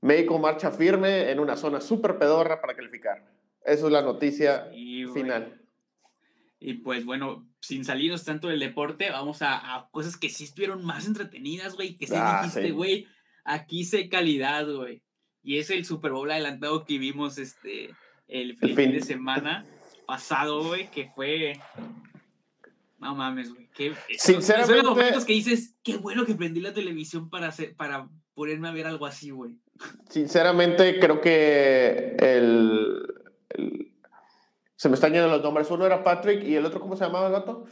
[0.00, 3.24] México marcha firme en una zona súper pedorra para calificar.
[3.64, 4.70] Eso es la noticia
[5.14, 5.63] final.
[6.66, 11.06] Y pues bueno, sin salirnos tanto del deporte, vamos a, cosas que sí estuvieron más
[11.06, 13.06] entretenidas, güey, que sí ah, dijiste, güey,
[13.44, 15.02] aquí sé calidad, güey.
[15.42, 17.90] Y es el Super Bowl adelantado que vimos este,
[18.28, 19.66] el, fin, de semana
[20.06, 21.60] pasado, güey, que fue...
[22.98, 23.68] No mames, güey.
[24.16, 24.74] Sinceramente...
[24.74, 28.68] Son los momentos que dices, qué bueno que prendí la televisión para, hacer, para ponerme
[28.68, 29.58] a ver algo así, güey.
[30.08, 33.06] Sinceramente, creo que el,
[34.84, 35.70] Se me están yendo los nombres.
[35.70, 37.64] Uno era Patrick y el otro, ¿cómo se llamaba el gato?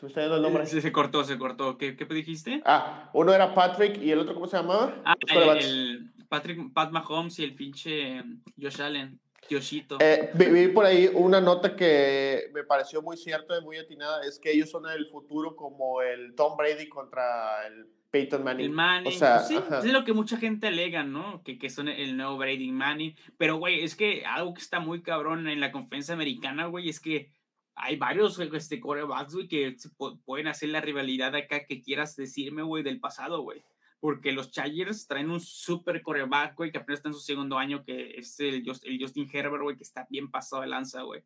[0.00, 0.64] Se me está yendo el nombre.
[0.64, 1.76] Se, se cortó, se cortó.
[1.76, 2.62] ¿Qué, ¿Qué, dijiste?
[2.64, 5.02] Ah, uno era Patrick y el otro, ¿cómo se llamaba?
[5.04, 5.16] Ah,
[5.58, 8.24] el, Patrick, Pat Mahomes y el pinche
[8.58, 9.20] Josh Allen.
[9.50, 9.98] Yoshito.
[10.00, 14.38] Eh, vi, por ahí una nota que me pareció muy cierta y muy atinada, es
[14.38, 17.86] que ellos son el futuro como el Tom Brady contra el
[18.16, 18.64] Peyton Manning.
[18.64, 21.42] El Manning, o sea, sí, es lo que mucha gente alega, ¿no?
[21.42, 23.14] Que, que son el nuevo Brady Manning.
[23.36, 27.00] Pero, güey, es que algo que está muy cabrón en la conferencia americana, güey, es
[27.00, 27.30] que
[27.74, 29.76] hay varios este, corebacks, güey, que
[30.24, 33.62] pueden hacer la rivalidad acá que quieras decirme, güey, del pasado, güey.
[34.00, 37.84] Porque los Chargers traen un super coreback, güey, que apenas está en su segundo año,
[37.84, 41.22] que es el, el Justin Herbert, güey, que está bien pasado de lanza, güey.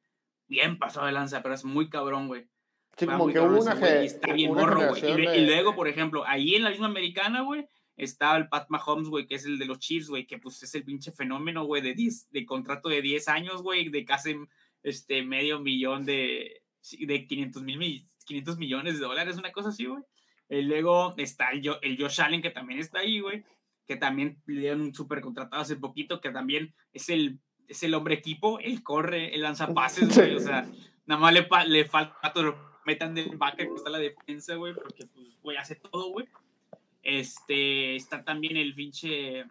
[0.49, 2.47] Bien pasado de lanza, pero es muy cabrón, güey.
[2.97, 3.73] Sí, como que una
[4.03, 5.39] Está bien morro, güey.
[5.39, 9.27] Y, luego, por ejemplo, ahí en la misma americana, güey, está el Pat Mahomes, güey,
[9.27, 11.95] que es el de los Chiefs, güey, que pues es el pinche fenómeno, güey, de,
[12.31, 14.37] de contrato de 10 años, güey, de casi
[14.83, 16.63] este, medio millón de,
[16.99, 20.03] de 500, mil, 500 millones de dólares, una cosa así, güey.
[20.49, 23.45] Y luego está el, el Josh Allen, que también está ahí, güey,
[23.87, 27.95] que también le dieron un súper contratado hace poquito, que también es el, es el
[27.95, 30.69] hombre equipo, él corre, él lanza pases, güey, o sea,
[31.07, 32.33] nada más le, le falta
[32.91, 36.27] metan del back que está la defensa, güey, porque, pues, güey, hace todo, güey.
[37.03, 39.45] Este, está también el pinche,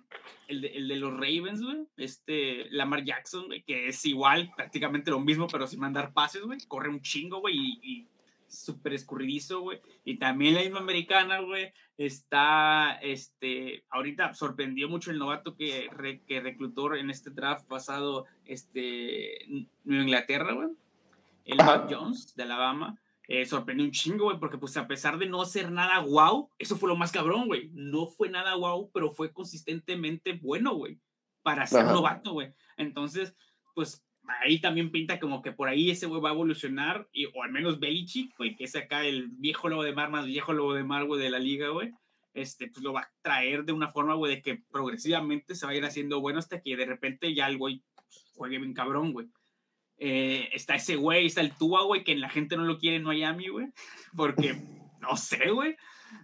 [0.48, 1.86] el de, el de los Ravens, güey.
[1.98, 6.60] Este, Lamar Jackson, güey, que es igual, prácticamente lo mismo, pero sin mandar pases, güey.
[6.68, 8.08] Corre un chingo, güey, y, y
[8.48, 9.80] súper escurridizo, güey.
[10.04, 15.90] Y también la misma americana, güey, está, este, ahorita sorprendió mucho el novato que,
[16.28, 19.46] que reclutó en este draft pasado, este,
[19.86, 20.70] Nueva Inglaterra, güey.
[21.46, 23.00] El Matt Jones, de Alabama
[23.32, 26.78] eh, sorprendió un chingo, güey, porque pues a pesar de no ser nada guau, eso
[26.78, 27.70] fue lo más cabrón, güey.
[27.74, 31.00] No fue nada guau, pero fue consistentemente bueno, güey,
[31.44, 32.56] para ser novato, güey.
[32.76, 33.36] Entonces,
[33.76, 34.04] pues
[34.42, 37.52] ahí también pinta como que por ahí ese güey va a evolucionar, y, o al
[37.52, 40.84] menos Belichick, güey, que es acá el viejo lobo de mar más viejo lobo de
[40.84, 41.92] mar, güey, de la liga, güey.
[42.34, 45.74] Este, pues lo va a traer de una forma, güey, de que progresivamente se va
[45.74, 47.84] a ir haciendo bueno hasta que de repente ya el güey
[48.34, 49.30] juegue bien cabrón, güey.
[50.00, 53.04] Eh, está ese güey, está el Tua, güey, que la gente no lo quiere en
[53.04, 53.68] Miami, güey.
[54.16, 54.56] Porque,
[55.02, 55.76] no sé, güey.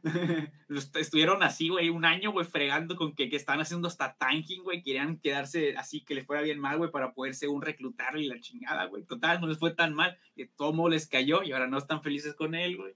[0.95, 4.81] Estuvieron así, güey, un año, güey, fregando con que, que están haciendo hasta tanking, güey.
[4.81, 8.39] Querían quedarse así, que les fuera bien mal, güey, para poder según reclutarlo y la
[8.39, 9.03] chingada, güey.
[9.03, 10.17] Total, no les fue tan mal.
[10.35, 12.95] Que todo les cayó y ahora no están felices con él, güey.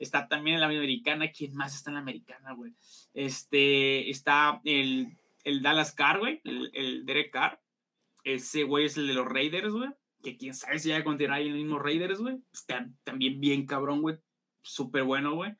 [0.00, 1.30] Está también en la americana.
[1.30, 2.72] ¿Quién más está en la americana, güey?
[3.14, 7.60] Este, está el, el Dallas Carr, güey, el, el Derek Carr.
[8.24, 9.90] Ese güey es el de los Raiders, güey
[10.22, 12.38] que quién sabe si ya continuar ahí en el mismo Raiders, güey.
[12.52, 14.16] Está también bien cabrón, güey.
[14.62, 15.54] Súper bueno, güey.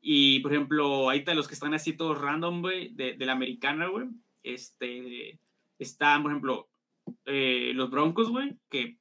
[0.00, 3.32] Y, por ejemplo, ahí está los que están así todos random, güey, de, de, la
[3.32, 4.06] americana, güey.
[4.42, 5.40] Este,
[5.78, 6.68] están, por ejemplo,
[7.24, 8.98] eh, los Broncos, güey, que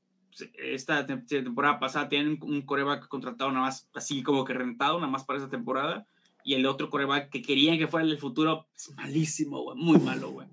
[0.54, 5.24] esta temporada pasada tienen un coreback contratado nada más así como que rentado, nada más
[5.24, 6.06] para esa temporada.
[6.44, 10.32] Y el otro coreback que querían que fuera el futuro es malísimo, güey, muy malo,
[10.32, 10.48] güey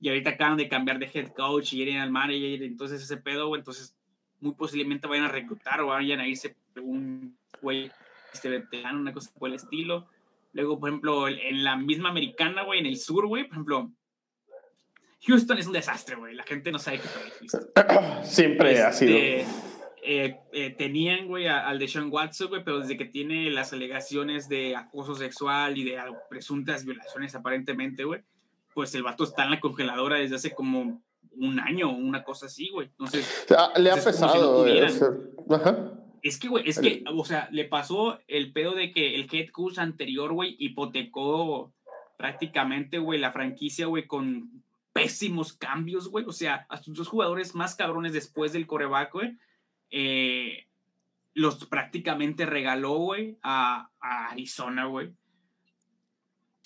[0.00, 3.94] y ahorita acaban de cambiar de head coach y al manager, entonces ese pedo, entonces
[4.40, 7.90] muy posiblemente vayan a reclutar o vayan a irse un güey
[8.32, 10.08] este veterano, una cosa por el estilo.
[10.52, 13.90] Luego, por ejemplo, en la misma americana, güey, en el sur, güey, por ejemplo,
[15.26, 16.34] Houston es un desastre, güey.
[16.34, 18.24] La gente no sabe qué tal Houston.
[18.24, 19.16] Siempre ha sido.
[19.16, 19.46] Este,
[20.02, 24.48] eh, eh, tenían, güey, al de Sean Watson, güey, pero desde que tiene las alegaciones
[24.48, 28.22] de acoso sexual y de presuntas violaciones, aparentemente, güey,
[28.74, 31.02] pues el vato está en la congeladora desde hace como
[31.32, 32.88] un año, una cosa así, güey.
[32.88, 34.66] Entonces, le ha pesado.
[36.22, 39.48] Es que, güey, es que, o sea, le pasó el pedo de que el head
[39.50, 41.72] coach anterior, güey, hipotecó
[42.18, 46.26] prácticamente, güey, la franquicia, güey, con pésimos cambios, güey.
[46.26, 49.38] O sea, a sus dos jugadores más cabrones después del coreback, güey,
[49.90, 50.66] eh,
[51.32, 55.14] los prácticamente regaló, güey, a, a Arizona, güey.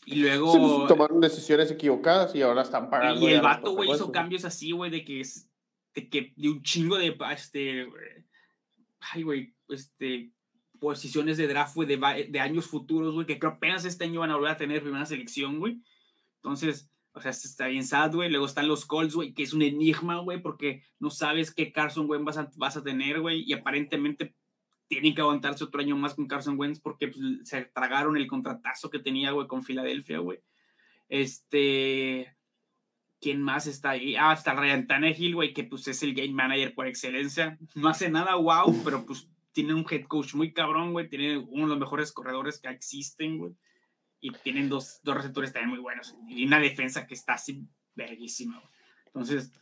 [0.06, 0.52] Y luego.
[0.52, 3.20] Pues, tomaron decisiones equivocadas y ahora están pagando.
[3.20, 5.48] Y el vato, güey, hizo cambios así, güey, de que es.
[5.94, 7.16] De que de un chingo de.
[7.32, 7.86] Este.
[9.00, 9.54] Ay, güey.
[9.68, 10.32] Este.
[10.80, 14.30] Posiciones de draft, güey, de, de años futuros, güey, que creo apenas este año van
[14.30, 15.80] a volver a tener primera selección, güey.
[16.42, 18.28] Entonces, O sea, está bien sad, güey.
[18.28, 22.10] Luego están los Colts, güey, que es un enigma, güey, porque no sabes qué Carson
[22.10, 23.44] Wentz vas a, vas a tener, güey.
[23.46, 24.34] Y aparentemente
[24.88, 28.90] tienen que aguantarse otro año más con Carson Wentz porque pues, se tragaron el contratazo
[28.90, 30.40] que tenía, güey, con Filadelfia, güey.
[31.08, 32.36] Este.
[33.20, 34.16] ¿Quién más está ahí?
[34.16, 37.58] Ah, está Ryan Tannehill, güey, que pues es el game manager por excelencia.
[37.74, 41.08] No hace nada wow, pero pues tiene un head coach muy cabrón, güey.
[41.08, 43.54] Tiene uno de los mejores corredores que existen, güey
[44.24, 48.62] y tienen dos, dos receptores también muy buenos y una defensa que está así verguísima.
[49.04, 49.52] Entonces,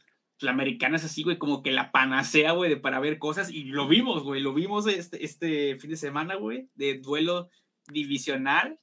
[0.43, 3.89] la americana es así, güey, como que la panacea, güey, para ver cosas y lo
[3.89, 7.49] vimos, güey, lo vimos este, este fin de semana, güey, de duelo
[7.89, 8.79] divisional.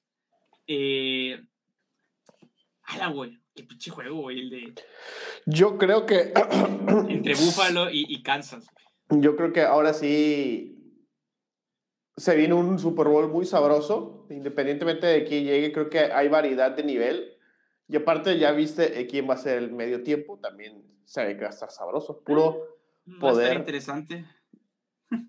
[0.67, 1.41] Eh,
[2.83, 4.73] ala, güey, qué pinche juego, güey, el de...
[5.45, 6.33] Yo creo que...
[7.09, 8.67] entre Buffalo y, y Kansas.
[9.09, 10.79] Yo creo que ahora sí
[12.19, 16.71] se viene un Super Bowl muy sabroso, independientemente de quién llegue, creo que hay variedad
[16.71, 17.28] de nivel.
[17.89, 21.35] Y aparte ya viste eh, quién va a ser el medio tiempo, también se ve
[21.35, 22.77] que va a estar sabroso, puro
[23.19, 23.49] poder.
[23.49, 24.25] Va a interesante.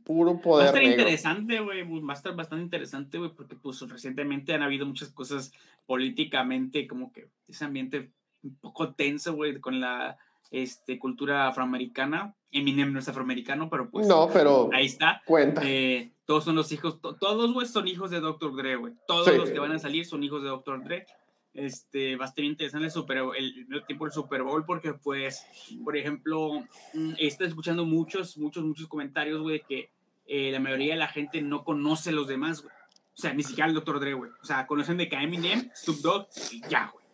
[0.05, 0.66] Puro poder.
[0.66, 4.62] Va a estar interesante, güey, va a estar bastante interesante, güey, porque pues recientemente han
[4.62, 5.53] habido muchas cosas
[5.87, 10.18] políticamente, como que ese ambiente un poco tenso, güey, con la
[10.51, 12.37] este, cultura afroamericana.
[12.51, 14.07] Eminem no es afroamericano, pero pues.
[14.07, 14.68] No, pero.
[14.73, 15.23] Ahí está.
[15.25, 15.62] Cuenta.
[15.64, 18.55] Eh, todos son los hijos, todos, güey, son hijos de Dr.
[18.55, 18.94] Dre, güey.
[19.07, 20.85] Todos los que van a salir son hijos de Dr.
[20.85, 21.07] Dre.
[21.53, 25.45] Este, va a estar interesante el, Super, el, el tiempo del Super Bowl porque, pues,
[25.85, 26.61] por ejemplo,
[26.95, 29.91] mm, está escuchando muchos, muchos, muchos comentarios, güey, que
[30.27, 32.73] eh, la mayoría de la gente no conoce a los demás, güey.
[32.73, 33.99] O sea, ni siquiera el Dr.
[33.99, 34.31] Dre, güey.
[34.41, 37.05] O sea, conocen de que Eminem, Snoop Dogg y ya, güey.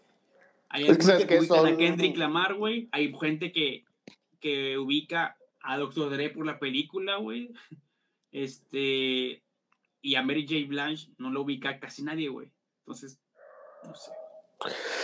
[0.69, 2.89] Hay gente que, ubica a Kendrick Lamar, güey.
[2.93, 3.85] Hay gente que,
[4.39, 6.11] que ubica a Dr.
[6.11, 7.51] Dre por la película, güey.
[8.33, 9.43] Este,
[10.03, 10.69] y a Mary J.
[10.69, 12.51] Blanche no lo ubica casi nadie, güey.
[12.81, 13.19] Entonces,
[13.83, 14.13] no sé.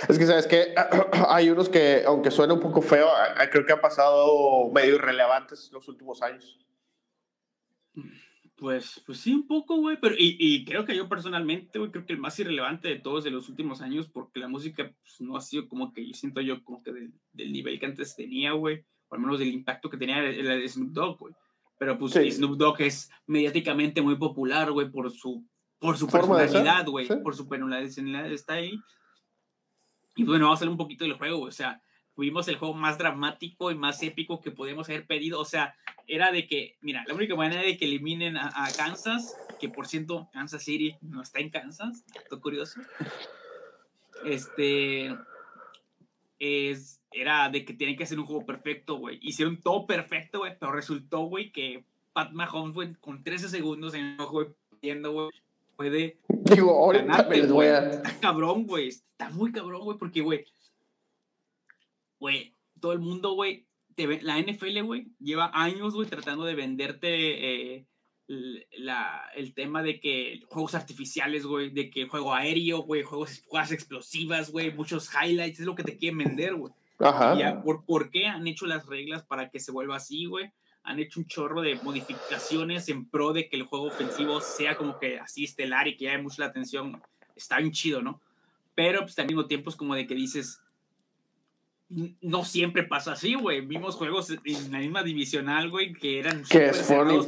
[0.09, 0.75] Es que, ¿sabes que
[1.29, 3.09] Hay unos que, aunque suene un poco feo,
[3.51, 6.59] creo que han pasado medio irrelevantes los últimos años.
[8.57, 12.07] Pues, pues sí, un poco, güey, pero y, y, creo que yo personalmente, güey, creo
[12.07, 15.37] que el más irrelevante de todos de los últimos años, porque la música pues, no
[15.37, 18.53] ha sido como que yo siento yo como que del, del nivel que antes tenía,
[18.53, 21.35] güey, o al menos del impacto que tenía el, el Snoop Dogg, güey.
[21.77, 25.45] Pero pues Snoop Dogg es mediáticamente muy popular, güey, por su,
[25.81, 28.79] por su personalidad, güey, por su personalidad está ahí.
[30.15, 31.83] Y bueno, vamos a hablar un poquito del juego, o sea,
[32.15, 35.75] tuvimos el juego más dramático y más épico que podíamos haber pedido, o sea,
[36.07, 40.29] era de que, mira, la única manera de que eliminen a, Kansas, que por cierto,
[40.33, 42.81] Kansas City no está en Kansas, esto curioso,
[44.25, 45.17] este,
[46.39, 49.19] es era de que tienen que hacer un juego perfecto, güey.
[49.23, 54.05] Hicieron todo perfecto, güey, pero resultó, güey, que Pat Mahomes, güey, con 13 segundos en
[54.05, 55.31] el juego, güey,
[55.83, 56.19] puede.
[56.29, 57.91] Digo, ahorita me voy a.
[57.91, 58.89] Está cabrón, güey.
[58.89, 60.45] Está muy cabrón, güey, porque, güey,
[62.19, 63.67] güey, todo el mundo, güey,
[64.23, 67.87] la NFL, güey, lleva años, güey, tratando de venderte eh,
[68.79, 73.73] la, el tema de que juegos artificiales, güey, de que juego aéreo, güey, juegos, juegos
[73.73, 76.73] explosivas, güey, muchos highlights, es lo que te quieren vender, güey.
[76.99, 77.63] Ajá.
[77.63, 80.53] por, ¿Por qué han hecho las reglas para que se vuelva así, güey?
[80.85, 84.99] Han hecho un chorro de modificaciones en pro de que el juego ofensivo sea como
[84.99, 87.01] que así estelar y que haya mucha la atención.
[87.37, 88.21] Está bien chido, ¿no?
[88.75, 90.61] Pero pues al mismo tiempo es como de que dices,
[92.21, 93.61] no siempre pasa así, güey.
[93.61, 96.73] Vimos juegos en la misma divisional, güey, que eran que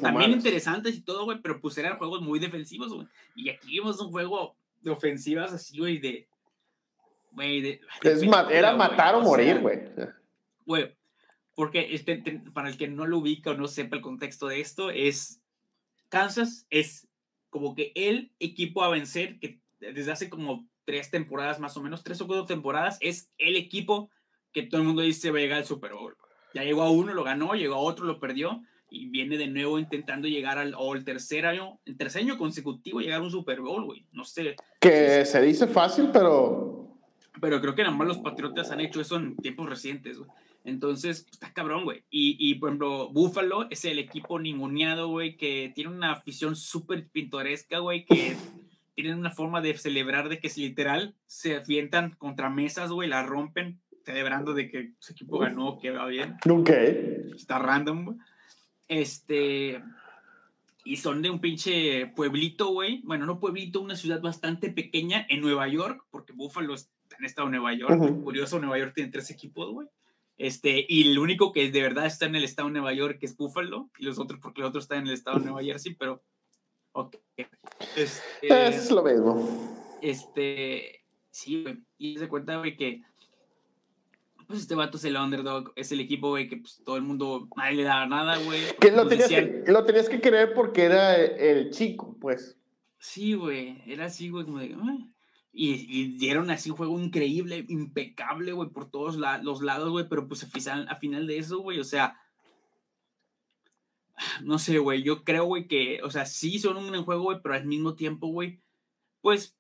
[0.01, 3.07] también interesantes y todo, güey, pero pues eran juegos muy defensivos, güey.
[3.37, 6.27] Y aquí vimos un juego de ofensivas así, güey, de
[8.51, 9.81] era matar o, morir, güey.
[10.65, 10.95] Güey,
[11.55, 12.17] porque este,
[12.53, 15.41] para el que no lo ubica o no sepa el contexto de esto, es
[16.09, 17.09] Kansas es
[17.51, 22.03] como que el equipo a vencer que desde hace como tres temporadas más o menos,
[22.03, 24.11] tres o cuatro temporadas, es el equipo
[24.53, 26.17] que todo el mundo dice va a llegar al Super Bowl.
[26.55, 29.79] Ya llegó a uno, lo ganó, llegó a otro, lo perdió y viene de nuevo
[29.79, 33.61] intentando llegar al o el tercer año, el tercer año consecutivo llegar a un Super
[33.61, 34.07] Bowl, güey.
[34.13, 34.57] No sé.
[34.81, 36.84] Que se dice fácil, pero
[37.41, 40.31] pero creo que nada más los Patriotas han hecho eso en tiempos recientes, güey.
[40.65, 42.05] Entonces, pues, está cabrón, güey.
[42.11, 47.07] Y, y, por ejemplo, Buffalo es el equipo ninguneado, güey, que tiene una afición súper
[47.09, 48.37] pintoresca, güey, que
[48.95, 53.23] tienen una forma de celebrar de que si literal se avientan contra mesas, güey, la
[53.25, 56.37] rompen, celebrando de que su equipo ganó, que va bien.
[56.45, 56.75] Nunca.
[56.75, 58.17] Está random, güey.
[58.89, 59.83] Este.
[60.87, 63.01] Y son de un pinche pueblito, güey.
[63.05, 67.49] Bueno, no pueblito, una ciudad bastante pequeña en Nueva York, porque Buffalo es en estado
[67.49, 68.23] de Nueva York.
[68.23, 69.89] Curioso, Nueva York tiene tres equipos, güey.
[70.37, 73.37] Este, y el único que de verdad está en el estado de Nueva York es
[73.37, 76.23] Buffalo, y los otros, porque los otros están en el estado de Nueva Jersey, pero.
[76.93, 77.17] Ok.
[77.97, 79.97] Este, es lo mismo.
[80.03, 81.05] Este.
[81.31, 81.79] Sí, güey.
[81.99, 83.03] Y se cuenta, güey, que.
[84.47, 87.49] pues este vato es el underdog, es el equipo, güey, que pues todo el mundo,
[87.57, 88.61] nadie le da nada, güey.
[88.81, 92.57] Que lo, tenías decían- que lo tenías que creer porque era el chico, pues.
[92.99, 94.75] Sí, güey, era así, güey, como de...
[94.81, 94.99] "Ah".
[95.57, 100.43] Y, dieron así un juego increíble, impecable, güey, por todos los lados, güey, pero pues
[100.43, 102.21] a final, de eso, güey, o sea...
[104.43, 107.39] No sé, güey, yo creo, güey, que, o sea, sí son un buen juego, güey,
[107.43, 108.61] pero al mismo tiempo, güey,
[109.21, 109.57] pues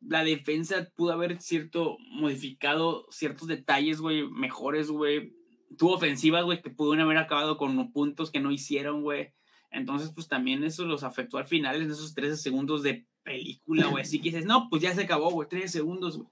[0.00, 5.34] la defensa pudo haber cierto, modificado ciertos detalles, güey, mejores, güey.
[5.76, 9.34] Tuvo ofensivas, güey, que pudieron haber acabado con puntos que no hicieron, güey.
[9.70, 14.02] Entonces, pues también eso los afectó al final en esos 13 segundos de película, güey.
[14.02, 16.28] Así que dices, no, pues ya se acabó, güey, 13 segundos, güey.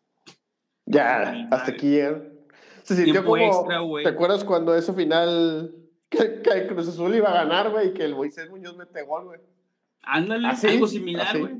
[0.86, 2.32] Ya, Ay, hasta aquí llegaron.
[2.82, 3.36] Se sintió como.
[3.38, 3.80] extra.
[4.02, 5.74] ¿Te acuerdas cuando ese final
[6.08, 7.88] que, que el Cruz Azul iba a ganar, güey?
[7.88, 9.40] Y que el Moisés Muñoz mete gol, güey.
[10.02, 11.54] Ándale, Así, algo similar, güey.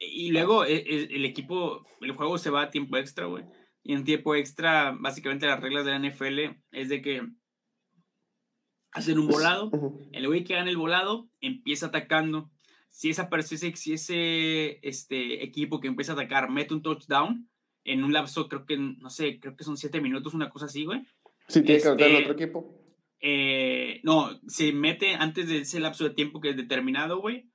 [0.00, 3.44] Y luego e- e- el equipo, el juego se va a tiempo extra, güey.
[3.82, 7.22] Y en tiempo extra, básicamente las reglas de la NFL es de que
[8.92, 10.08] hacen un volado, Ujú.
[10.12, 12.50] el güey que gana el volado empieza atacando.
[12.90, 17.48] Si esa si ese, si ese este, equipo que empieza a atacar mete un touchdown
[17.84, 20.84] en un lapso, creo que, no sé, creo que son siete minutos, una cosa así,
[20.84, 21.02] güey.
[21.48, 22.74] Sí, tiene que anotar el Este- otro equipo.
[23.20, 27.48] Eh, no, se mete antes de ese lapso de tiempo que es determinado, güey.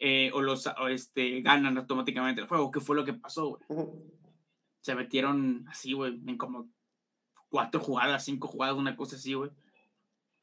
[0.00, 3.88] eh, o los o este, ganan automáticamente el juego, que fue lo que pasó, güey.
[4.80, 6.70] Se metieron así, güey, en como
[7.48, 9.50] cuatro jugadas, cinco jugadas, una cosa así, güey.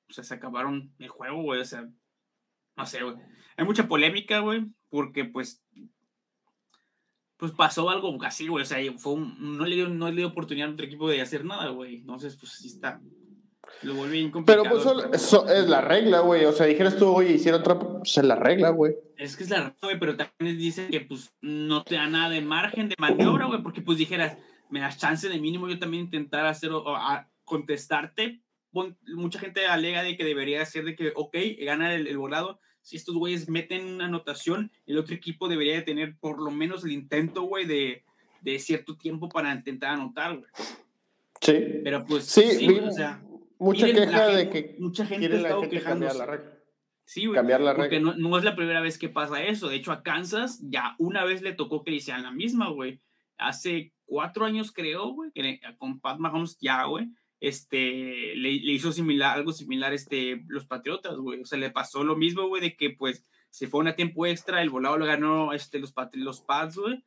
[0.10, 1.62] O sea, se acabaron el juego, güey.
[1.62, 1.90] O sea,
[2.76, 3.16] no sé, güey.
[3.58, 5.62] Hay mucha polémica, güey, porque pues
[7.38, 8.64] pues pasó algo así, güey.
[8.64, 11.22] O sea, fue un- no, le dio, no le dio oportunidad a otro equipo de
[11.22, 11.96] hacer nada, güey.
[11.98, 13.02] Entonces, pues sí está.
[13.82, 14.64] Lo vuelve bien complicado.
[14.64, 16.46] Pero pues eso, es la regla, güey.
[16.46, 18.96] O sea, dijeras tú, oye, hicieron trampa, pues es la regla, güey.
[19.18, 22.30] Es que es la razón, güey, pero también dicen que pues no te da nada
[22.30, 24.38] de margen de maniobra, güey, porque pues dijeras,
[24.70, 28.42] me das chance de mínimo yo también intentar hacer o, o a contestarte.
[28.72, 32.60] Mucha gente alega de que debería ser de que, ok, gana el, el volado.
[32.86, 36.86] Si estos güeyes meten una anotación, el otro equipo debería de tener por lo menos
[36.86, 38.04] el intento, güey, de,
[38.42, 40.50] de cierto tiempo para intentar anotar, güey.
[41.42, 41.54] Sí.
[41.84, 43.24] Pero pues, Sí, sí, vi güey, o sea,
[43.58, 46.18] mucha queja de gente- que mucha gente ha estado gente cambiar quejándose.
[46.20, 46.52] la regla.
[47.06, 47.36] Sí, güey.
[47.36, 48.14] Cambiar la Porque regla.
[48.18, 49.68] no, no es la primera vez que pasa eso.
[49.68, 53.00] De hecho, a Kansas ya una vez le tocó que le hicieran la misma, güey.
[53.38, 57.08] Hace cuatro años, creo, güey, que con Pat Mahomes ya, güey,
[57.48, 61.42] este, le, hizo similar, algo similar, este, los Patriotas, güey.
[61.42, 64.62] O sea, le pasó lo mismo, güey, de que, pues, se fue a tiempo extra,
[64.62, 67.04] el volado lo ganó, este, los, Patri- los Pats, güey,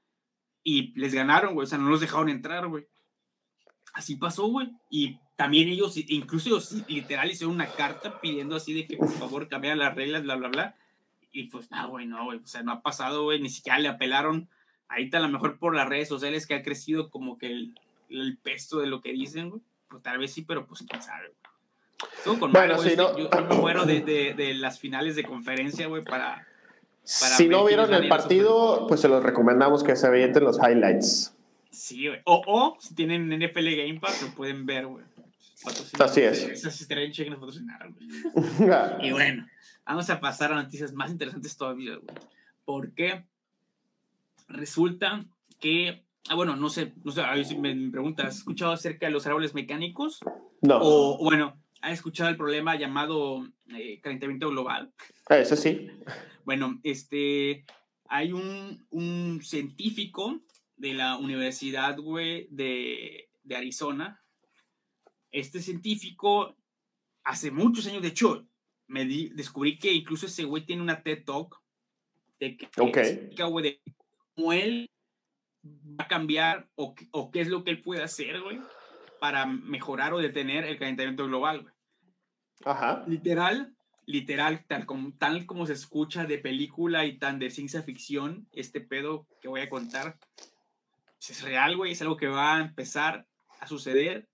[0.63, 1.65] y les ganaron, güey.
[1.65, 2.87] O sea, no los dejaron entrar, güey.
[3.95, 4.71] Así pasó, güey.
[4.91, 9.49] Y también ellos, incluso ellos literal hicieron una carta pidiendo así de que por favor
[9.49, 10.77] cambiaran las reglas, bla, bla, bla.
[11.33, 12.39] Y pues, no, güey, no, güey.
[12.39, 13.41] O sea, no ha pasado, güey.
[13.41, 14.49] Ni siquiera le apelaron.
[14.89, 17.75] Ahorita a lo mejor por las redes sociales que ha crecido como que el,
[18.09, 19.63] el peso de lo que dicen, güey.
[19.89, 21.39] Pues tal vez sí, pero pues quién sabe, güey.
[22.17, 23.19] Estuvo con Bueno, que ¿no?
[23.19, 26.47] Yo, yo muero de, de, de las finales de conferencia, güey, para...
[27.21, 31.35] para Si no vieron el partido, pues se los recomendamos que se avienten los highlights.
[31.71, 32.21] Sí, güey.
[32.25, 35.05] O, o si tienen NFL Game Pass, lo pueden ver, güey.
[35.99, 36.43] Así es.
[36.45, 37.59] Esas que nos güey.
[39.09, 39.47] Y bueno,
[39.85, 42.17] vamos a pasar a noticias más interesantes todavía, güey.
[42.65, 43.25] Porque
[44.49, 45.25] resulta
[45.59, 46.05] que.
[46.29, 49.07] Ah, bueno, no sé, no sé, a ver si me me preguntas, ¿has escuchado acerca
[49.07, 50.21] de los árboles mecánicos?
[50.63, 54.93] no, O, bueno, ¿has escuchado el problema llamado eh, calentamiento global?
[55.31, 55.89] eso sí.
[56.45, 57.65] Bueno, este,
[58.07, 60.41] hay un, un científico
[60.77, 64.23] de la Universidad, güey, de, de Arizona.
[65.31, 66.57] Este científico,
[67.25, 68.47] hace muchos años, de hecho,
[68.87, 71.61] me di- descubrí que incluso ese güey tiene una TED Talk
[72.41, 72.97] de que Ok.
[72.99, 73.83] explica, güey, de
[74.35, 74.91] cómo él
[75.65, 78.61] va a cambiar o, o qué es lo que él puede hacer, güey,
[79.21, 81.75] para mejorar o detener el calentamiento global, güey
[82.65, 83.05] Ajá.
[83.07, 83.75] literal,
[84.07, 88.81] literal, tal como, tal como se escucha de película y tan de ciencia ficción, este
[88.81, 90.19] pedo que voy a contar
[91.19, 93.27] pues, es real, güey, es algo que va a empezar
[93.61, 94.29] a suceder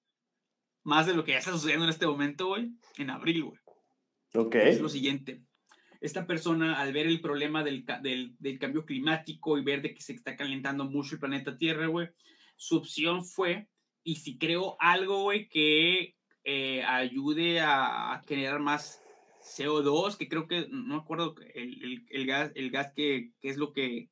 [0.82, 3.60] más de lo que ya está sucediendo en este momento, güey, en abril, güey.
[4.34, 4.56] Ok.
[4.56, 5.40] Es lo siguiente.
[6.04, 10.02] Esta persona, al ver el problema del, del, del cambio climático y ver de que
[10.02, 12.08] se está calentando mucho el planeta Tierra, güey,
[12.56, 13.68] su opción fue,
[14.02, 19.02] y si creo algo, güey, que eh, ayude a, a generar más
[19.56, 23.48] CO2, que creo que, no me acuerdo, el, el- el gas, el gas que, que
[23.48, 24.10] es lo que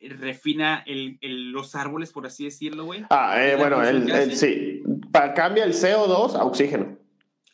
[0.00, 3.04] refina el, el- los árboles, por así decirlo, güey.
[3.10, 4.82] Ah, eh, ¿Es la bueno, el, sí.
[5.12, 6.98] Pa- cambia el CO2 a oxígeno.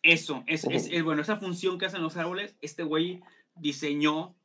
[0.02, 3.20] Eso, es, es, es- bueno, esa función que hacen los árboles, este güey
[3.56, 4.36] diseñó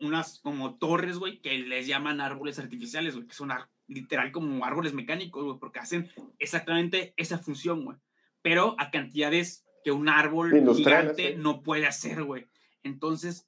[0.00, 3.50] unas como torres, güey, que les llaman árboles artificiales, güey, que son
[3.86, 7.98] literal como árboles mecánicos, güey, porque hacen exactamente esa función, güey.
[8.42, 12.46] pero a cantidades que un árbol gigante no puede hacer, güey.
[12.82, 13.46] Entonces,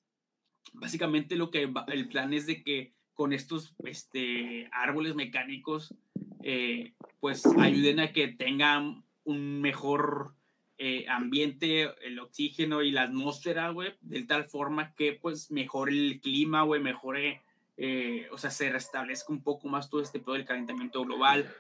[0.75, 5.95] básicamente lo que el plan es de que con estos este, árboles mecánicos,
[6.43, 10.36] eh, pues ayuden a que tengan un mejor
[10.79, 16.21] eh, ambiente, el oxígeno y la atmósfera, güey, de tal forma que pues mejore el
[16.21, 17.41] clima, güey, mejore,
[17.79, 21.51] eh, o sea, se restablezca un poco más todo este pedo del calentamiento global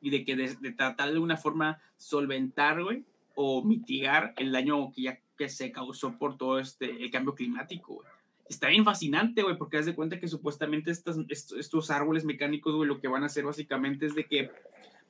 [0.00, 3.04] y de que de, tratar de una forma solventar, güey,
[3.36, 7.94] o mitigar el daño que ya que se causó por todo este, el cambio climático,
[7.94, 8.08] güey.
[8.48, 12.88] Está bien fascinante, güey, porque haz de cuenta que supuestamente estos, estos árboles mecánicos, güey,
[12.88, 14.50] lo que van a hacer básicamente es de que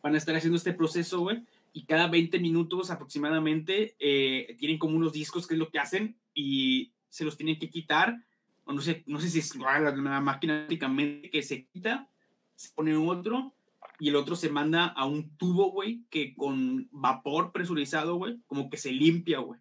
[0.03, 1.43] van a estar haciendo este proceso, güey,
[1.77, 6.17] y cada 20 minutos aproximadamente eh, tienen como unos discos que es lo que hacen
[6.33, 8.17] y se los tienen que quitar,
[8.65, 12.09] o no sé, no sé si es la, la máquina que se quita,
[12.55, 13.55] se pone otro
[13.99, 18.71] y el otro se manda a un tubo, güey, que con vapor presurizado, güey, como
[18.71, 19.61] que se limpia, güey.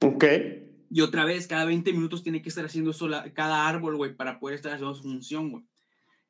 [0.00, 0.24] Ok.
[0.90, 4.40] Y otra vez, cada 20 minutos tiene que estar haciendo sola, cada árbol, güey, para
[4.40, 5.64] poder estar haciendo su función, güey.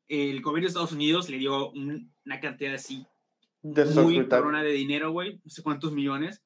[0.08, 3.06] El gobierno de Estados Unidos le dio una cantidad así
[3.62, 6.42] de muy corona de dinero, güey, no sé cuántos millones,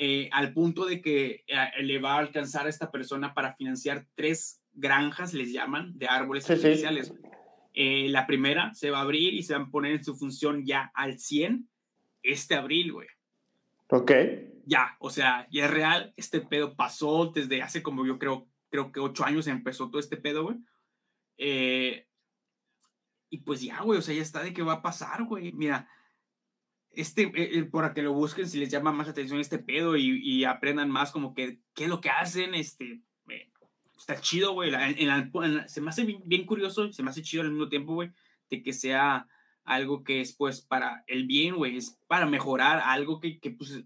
[0.00, 4.06] eh, al punto de que eh, le va a alcanzar a esta persona para financiar
[4.14, 7.12] tres granjas, les llaman, de árboles artificiales.
[7.74, 10.64] Eh, la primera se va a abrir y se van a poner en su función
[10.64, 11.68] ya al 100
[12.22, 13.08] este abril, güey.
[13.88, 14.12] Ok.
[14.66, 16.12] Ya, o sea, ya es real.
[16.16, 20.16] Este pedo pasó desde hace como yo creo, creo que ocho años empezó todo este
[20.16, 20.58] pedo, güey.
[23.30, 25.52] y pues ya, güey, o sea, ya está de qué va a pasar, güey.
[25.52, 25.88] Mira,
[26.92, 30.20] este, eh, eh, para que lo busquen si les llama más atención este pedo y,
[30.22, 33.50] y aprendan más como que qué es lo que hacen, este, eh,
[33.96, 34.72] está chido, güey,
[35.66, 38.10] se me hace bien, curioso, se me hace chido al mismo tiempo, güey,
[38.50, 39.26] de que sea
[39.64, 43.84] algo que es pues para el bien, güey, es para mejorar algo que, que pues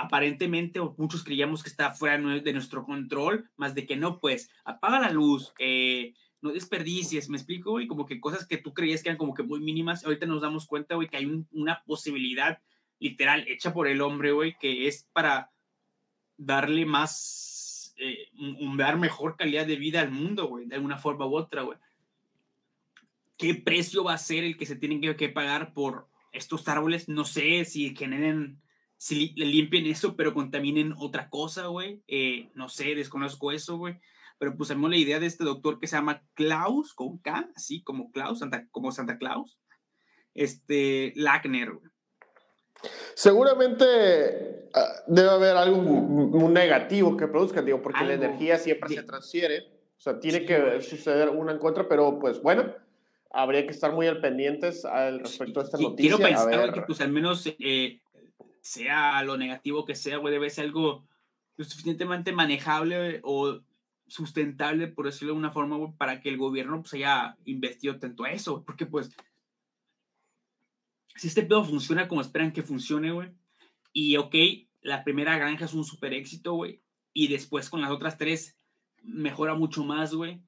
[0.00, 4.98] aparentemente muchos creíamos que está fuera de nuestro control, más de que no, pues apaga
[4.98, 9.10] la luz, eh, no desperdicies, me explico, güey, como que cosas que tú creías que
[9.10, 12.60] eran como que muy mínimas, ahorita nos damos cuenta, güey, que hay una posibilidad
[12.98, 15.50] literal hecha por el hombre, güey, que es para
[16.36, 18.28] darle más, eh,
[18.76, 21.78] dar mejor calidad de vida al mundo, güey, de alguna forma u otra, güey.
[23.36, 27.08] ¿Qué precio va a ser el que se tienen que, pagar por estos árboles?
[27.08, 28.60] No sé si generen,
[28.98, 32.02] si limpien eso, pero contaminen otra cosa, güey.
[32.06, 33.98] Eh, no sé, desconozco eso, güey
[34.40, 38.10] pero pues la idea de este doctor que se llama Klaus, con K, así como
[38.10, 39.58] Klaus, Santa, como Santa Claus,
[40.32, 41.72] este, Lackner.
[43.12, 49.02] Seguramente ah, debe haber algo muy negativo que produzca, digo, porque la energía siempre se
[49.02, 49.60] transfiere,
[49.98, 52.74] o sea, tiene que suceder una en contra, pero pues bueno,
[53.30, 56.16] habría que estar muy al pendientes al respecto de esta noticia.
[56.16, 58.00] Quiero pensar que pues al menos eh,
[58.62, 61.04] sea lo negativo que sea, güey, debe ser algo
[61.58, 63.60] lo suficientemente manejable o
[64.10, 68.32] sustentable, por decirlo de una forma, para que el gobierno pues, haya investido tanto a
[68.32, 69.10] eso, porque pues,
[71.14, 73.34] si este pedo funciona como esperan que funcione,
[73.92, 74.34] y ok,
[74.82, 76.60] la primera granja es un super éxito,
[77.12, 78.58] y después con las otras tres
[79.02, 80.42] mejora mucho más, güey,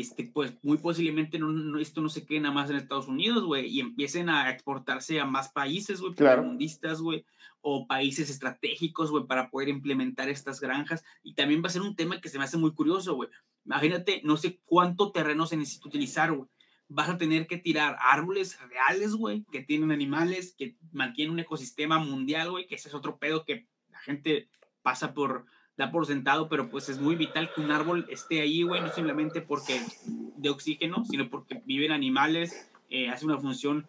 [0.00, 3.66] este, pues muy posiblemente no, esto no se quede nada más en Estados Unidos, güey,
[3.66, 6.42] y empiecen a exportarse a más países, güey, claro.
[6.42, 7.24] mundistas, güey,
[7.60, 11.04] o países estratégicos, güey, para poder implementar estas granjas.
[11.22, 13.30] Y también va a ser un tema que se me hace muy curioso, güey.
[13.64, 16.48] Imagínate, no sé cuánto terreno se necesita utilizar, güey.
[16.88, 21.98] Vas a tener que tirar árboles reales, güey, que tienen animales, que mantienen un ecosistema
[21.98, 24.48] mundial, güey, que ese es otro pedo que la gente
[24.82, 25.46] pasa por,
[25.76, 28.88] da por sentado, pero pues es muy vital que un árbol esté ahí, güey, no
[28.88, 33.86] simplemente porque de oxígeno, sino porque viven animales, eh, hace una función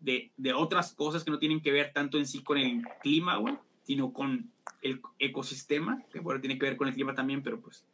[0.00, 3.36] de, de, otras cosas que no tienen que ver tanto en sí con el clima,
[3.36, 4.50] güey, sino con
[4.82, 7.86] el ecosistema, que bueno, tiene que ver con el clima también, pero pues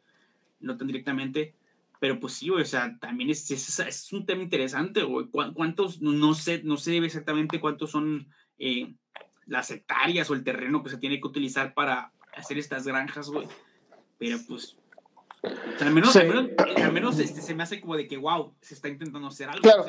[0.59, 1.53] no tan directamente.
[1.99, 5.27] Pero pues sí, güey, o sea, también es, es, es un tema interesante, güey.
[5.27, 8.27] ¿Cuántos, no sé, no sé exactamente cuántos son
[8.59, 8.93] eh,
[9.47, 13.47] las hectáreas o el terreno que se tiene que utilizar para hacer estas granjas, güey.
[14.17, 14.77] Pero pues,
[15.79, 19.27] al menos, al menos, este, se me hace como de que, wow, se está intentando
[19.27, 19.61] hacer algo.
[19.61, 19.85] Claro.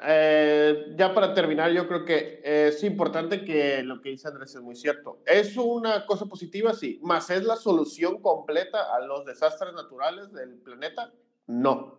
[0.00, 4.60] Eh, ya para terminar, yo creo que es importante que lo que dice Andrés es
[4.60, 5.20] muy cierto.
[5.26, 6.72] ¿Es una cosa positiva?
[6.72, 7.00] Sí.
[7.02, 11.12] ¿Más es la solución completa a los desastres naturales del planeta?
[11.46, 11.98] No.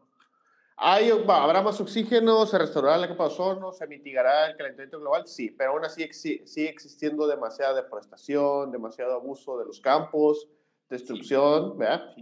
[0.82, 2.46] ¿Hay, ¿Habrá más oxígeno?
[2.46, 3.74] ¿Se restaurará la capa de ozono?
[3.74, 5.28] ¿Se mitigará el calentamiento global?
[5.28, 10.48] Sí, pero aún así sigue existiendo demasiada deforestación, demasiado abuso de los campos,
[10.90, 12.14] destrucción, ¿verdad?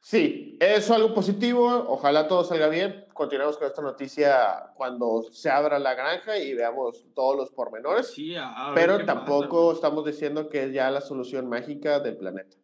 [0.00, 1.66] Sí, ¿es algo positivo?
[1.88, 3.04] Ojalá todo salga bien.
[3.12, 8.14] continuamos con esta noticia cuando se abra la granja y veamos todos los pormenores.
[8.14, 12.56] Sí, a, pero tampoco pasa, estamos diciendo que es ya la solución mágica del planeta.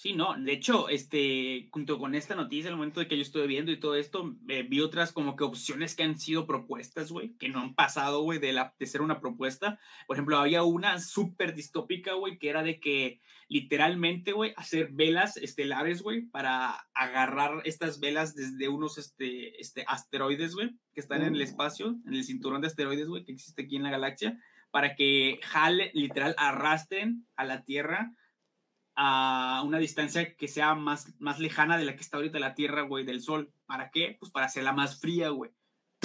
[0.00, 3.46] Sí, no, de hecho, este, junto con esta noticia, al momento de que yo estuve
[3.46, 7.36] viendo y todo esto, eh, vi otras como que opciones que han sido propuestas, güey,
[7.36, 9.78] que no han pasado, güey, de, la, de ser una propuesta.
[10.06, 15.36] Por ejemplo, había una súper distópica, güey, que era de que literalmente, güey, hacer velas
[15.36, 21.34] estelares, güey, para agarrar estas velas desde unos, este, este, asteroides, güey, que están en
[21.34, 21.44] el Mm.
[21.44, 24.38] espacio, en el cinturón de asteroides, güey, que existe aquí en la galaxia,
[24.70, 28.14] para que jale, literal, arrastren a la Tierra
[29.02, 32.82] a una distancia que sea más, más lejana de la que está ahorita la Tierra,
[32.82, 33.50] güey, del Sol.
[33.64, 34.18] ¿Para qué?
[34.20, 35.50] Pues para hacerla más fría, güey.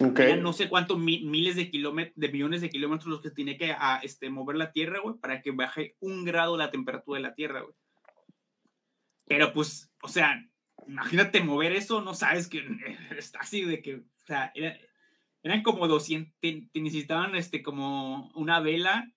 [0.02, 0.18] Ok.
[0.20, 3.58] Eran no sé cuántos mi- miles de kilómetros, de millones de kilómetros los que tiene
[3.58, 7.24] que a, este, mover la Tierra, güey, para que baje un grado la temperatura de
[7.24, 7.76] la Tierra, güey.
[9.28, 10.42] Pero pues, o sea,
[10.88, 12.60] imagínate mover eso, no sabes que
[13.18, 14.78] está así de que, o sea, era-
[15.44, 19.12] eran como 200, te, te necesitaban este, como una vela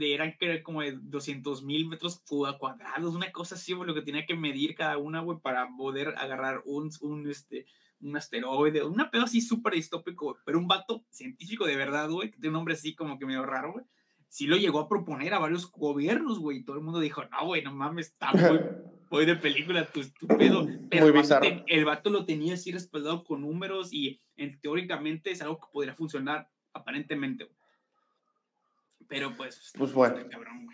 [0.00, 4.26] eran como de 200 mil metros cua- cuadrados, una cosa así, güey, lo que tenía
[4.26, 7.66] que medir cada una, güey, para poder agarrar un, un, este,
[8.00, 12.30] un asteroide, una pedo así súper distópico, güey, pero un vato científico de verdad, güey,
[12.30, 13.84] que tiene un nombre así como que medio raro, güey,
[14.28, 17.46] sí lo llegó a proponer a varios gobiernos, güey, y todo el mundo dijo, no,
[17.46, 18.60] güey, no mames, está muy,
[19.10, 21.42] muy de película tu, pedo, pero Muy el, vato bizarro.
[21.42, 25.66] ten- el vato lo tenía así respaldado con números y en, teóricamente es algo que
[25.70, 27.56] podría funcionar aparentemente, güey.
[29.12, 30.16] Pero pues, Pues bueno.
[30.16, 30.66] está cabrón,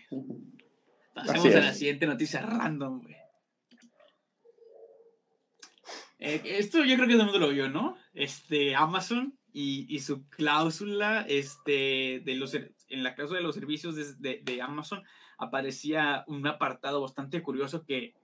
[1.13, 3.17] Pasemos a la siguiente noticia random, güey.
[6.21, 7.97] Eh, esto yo creo que todo el mundo lo vio, ¿no?
[8.15, 13.95] Este, Amazon y, y su cláusula, este, de los, en la cláusula de los servicios
[13.97, 15.03] de, de- de Amazon
[15.39, 18.15] aparecía un apartado bastante curioso que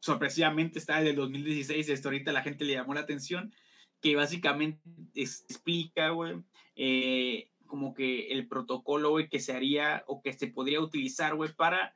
[0.00, 3.52] sorpresivamente está desde el 2016 y hasta ahorita la gente le llamó la atención,
[4.00, 4.80] que básicamente
[5.14, 6.42] explica, güey,
[6.76, 11.52] eh, como que el protocolo, güey, que se haría o que se podría utilizar, güey,
[11.54, 11.94] para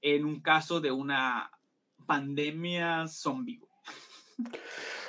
[0.00, 1.50] en un caso de una
[2.06, 3.72] pandemia zombie, güey.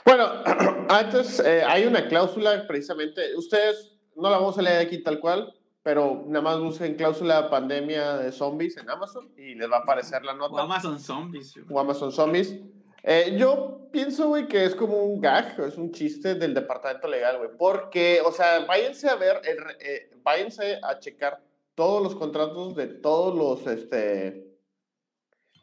[0.04, 0.30] Bueno,
[0.90, 5.54] antes eh, hay una cláusula precisamente, ustedes no la vamos a leer aquí tal cual,
[5.84, 10.24] pero nada más busquen cláusula pandemia de zombies en Amazon y les va a aparecer
[10.24, 10.64] la O nota.
[10.64, 11.66] Amazon Zombies, güey.
[11.70, 12.56] O Amazon Zombies.
[13.04, 17.38] Eh, yo pienso, güey, que es como un gag, es un chiste del departamento legal,
[17.38, 17.50] güey.
[17.58, 21.42] Porque, o sea, váyanse a ver, el eh, váyanse a checar
[21.76, 24.48] todos los contratos de todos los este,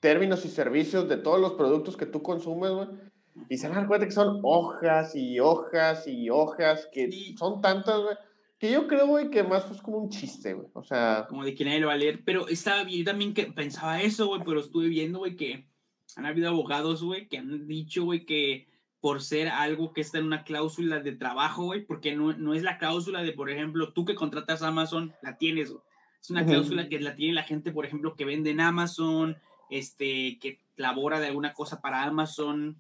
[0.01, 2.89] términos y servicios de todos los productos que tú consumes, güey.
[3.49, 7.37] Y se dar cuenta que son hojas y hojas y hojas, que Sí.
[7.37, 8.17] son tantas, güey,
[8.59, 10.69] que yo creo, güey, que más es como un chiste, güey.
[10.73, 13.35] O sea, como de que nadie lo va a leer, pero estaba bien, yo también
[13.35, 15.67] que pensaba eso, güey, pero estuve viendo, güey, que
[16.17, 18.67] han habido abogados, güey, que han dicho, güey, que
[19.01, 22.63] por ser algo que está en una cláusula de trabajo, güey, porque no, no es
[22.63, 25.83] la cláusula de, por ejemplo, tú que contratas a Amazon, la tienes, güey.
[26.21, 29.37] Es una cláusula que la tiene la gente, por ejemplo, que vende en Amazon,
[29.69, 32.79] este, que labora de alguna cosa para Amazon,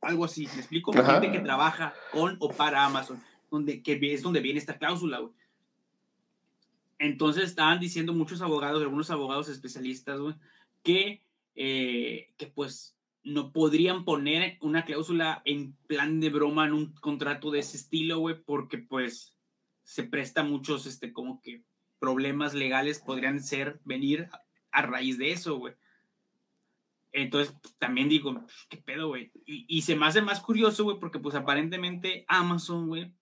[0.00, 0.96] algo así, ¿me explico?
[0.96, 1.20] Ajá.
[1.20, 3.20] Gente que trabaja con o para Amazon,
[3.50, 5.32] donde, que es donde viene esta cláusula, güey.
[7.00, 10.36] Entonces estaban diciendo muchos abogados, algunos abogados especialistas, güey,
[10.84, 11.23] que,
[11.54, 17.50] eh, que pues no podrían poner una cláusula en plan de broma en un contrato
[17.50, 19.34] de ese estilo, güey, porque pues
[19.82, 21.62] se presta muchos, este, como que
[21.98, 24.28] problemas legales podrían ser, venir
[24.72, 25.74] a, raíz de eso, güey.
[27.12, 29.30] Entonces, también digo, ¿qué pedo, güey?
[29.46, 33.12] Y, y se me hace más curioso, güey, porque pues aparentemente Amazon, güey,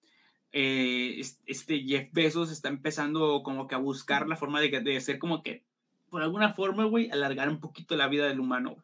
[0.50, 4.96] eh, es- este Jeff Bezos está empezando como que a buscar la forma de, de
[4.96, 5.64] hacer como que,
[6.12, 8.74] por alguna forma, güey, alargar un poquito la vida del humano,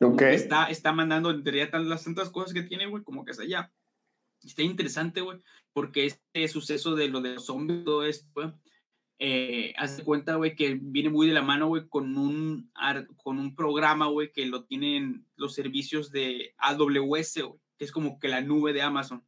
[0.00, 0.12] güey.
[0.12, 0.22] Ok.
[0.22, 3.38] Está, está mandando en teoría tan- las tantas cosas que tiene, güey, como que es
[3.38, 3.70] allá.
[4.42, 5.40] Está interesante, güey,
[5.74, 8.48] porque este suceso de lo de los zombies, todo esto, güey,
[9.18, 12.70] eh, haz de cuenta, güey, que viene muy de la mano, güey, con un,
[13.22, 18.18] con un programa, güey, que lo tienen los servicios de AWS, güey, que es como
[18.18, 19.22] que la nube de Amazon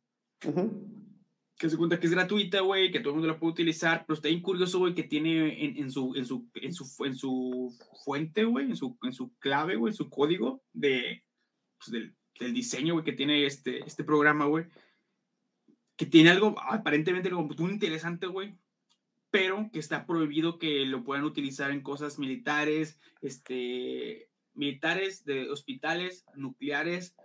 [0.45, 0.96] Ujú.
[1.59, 4.15] Que se cuenta que es gratuita, güey, que todo el mundo la puede utilizar, pero
[4.15, 7.75] está bien curioso, güey, que tiene en, en su, en, su, en, su, en su
[8.05, 11.25] fuente, güey, en su, en su clave, güey, en su código de,
[11.79, 14.67] pues, del, del diseño, güey, que tiene este, este programa, güey,
[15.97, 18.59] que tiene algo aparentemente algo muy interesante, güey,
[19.31, 26.27] pero que está prohibido que lo puedan utilizar en cosas militares, este, militares, de hospitales,
[26.35, 27.17] nucleares,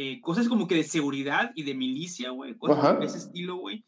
[0.00, 2.92] eh, cosas como que de seguridad y de milicia, güey, cosas Ajá.
[2.94, 3.84] de ese estilo, güey,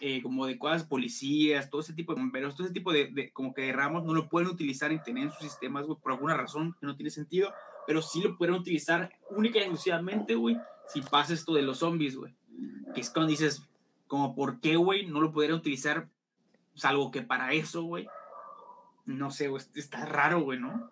[0.00, 3.30] eh, como de cosas policías, todo ese tipo de bomberos, todo ese tipo de, de-
[3.32, 6.10] como que de ramos no lo pueden utilizar y tener en sus sistemas, güey, por
[6.10, 7.52] alguna razón que no tiene sentido,
[7.86, 12.16] pero sí lo pueden utilizar única y exclusivamente, güey, si pasa esto de los zombies,
[12.16, 12.34] güey.
[12.92, 13.62] Que es cuando dices,
[14.08, 15.06] como, ¿por qué, güey?
[15.06, 16.08] No lo pudieran utilizar,
[16.74, 18.08] salvo que para eso, güey.
[19.04, 20.90] No sé, güey, está raro, güey, ¿no?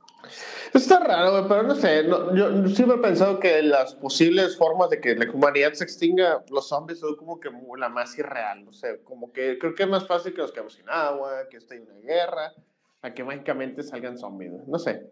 [0.73, 2.05] Está raro, güey, pero no sé.
[2.07, 6.69] yo siempre he pensado que las posibles formas de que la humanidad se extinga, los
[6.69, 8.65] zombies son como que la más irreal.
[8.65, 11.59] No sé, como que creo que es más fácil que nos quedemos sin agua, que
[11.59, 12.53] esté una guerra,
[13.03, 14.53] a que mágicamente salgan zombies.
[14.67, 15.11] No sé.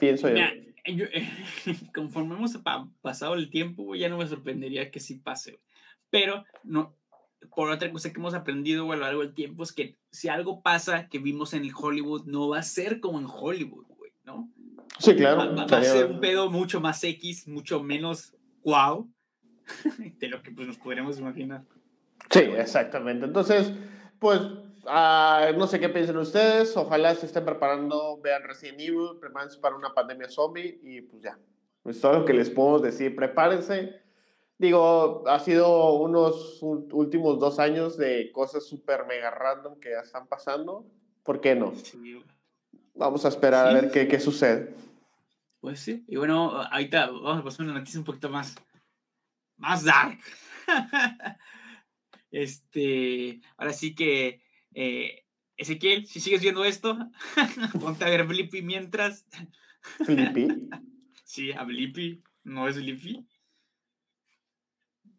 [0.00, 0.44] pienso yo.
[1.94, 2.58] conforme hemos
[3.02, 5.60] pasado el tiempo, güey, ya no me sorprendería que sí pase.
[6.10, 6.96] Pero no,
[7.54, 10.28] por otra cosa que hemos aprendido güey, a lo largo del tiempo es que si
[10.28, 13.86] algo pasa que vimos en el Hollywood, no va a ser como en Hollywood,
[14.28, 14.48] ¿no?
[14.98, 15.54] Sí, claro.
[15.56, 19.10] Va, a ser un pedo mucho más X, mucho menos wow
[20.18, 21.64] de lo que pues, nos podríamos imaginar.
[22.30, 23.26] Sí, exactamente.
[23.26, 23.72] Entonces,
[24.18, 26.76] pues, uh, no sé qué piensan ustedes.
[26.76, 31.38] Ojalá se estén preparando, vean Resident Evil, prepárense para una pandemia zombie y pues ya.
[31.84, 33.16] Es todo lo que les puedo decir.
[33.16, 34.02] Prepárense
[34.58, 40.26] Digo, ha sido unos últimos dos años de cosas súper mega random que ya están
[40.26, 40.84] pasando.
[41.22, 41.72] ¿Por qué no?
[42.98, 44.74] Vamos a esperar a ver qué, qué, sucede.
[45.60, 46.04] Pues sí.
[46.08, 48.56] Y bueno, ahorita vamos a pasar una noticia un poquito más,
[49.56, 50.18] más dark.
[52.32, 54.42] este, ahora sí que,
[54.74, 55.24] eh,
[55.56, 56.98] Ezequiel, si sigues viendo esto,
[57.80, 59.24] ponte a ver Blippi mientras.
[60.04, 60.48] ¿Blippi?
[61.24, 62.20] sí, a Blippi.
[62.42, 63.24] ¿No es Blippi?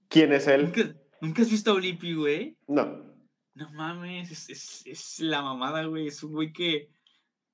[0.10, 0.74] ¿Quién es él?
[1.22, 2.58] ¿Nunca, has visto a Blippi, güey?
[2.68, 3.08] No.
[3.54, 6.08] No mames, es, es, es, la mamada, güey.
[6.08, 6.90] Es un güey que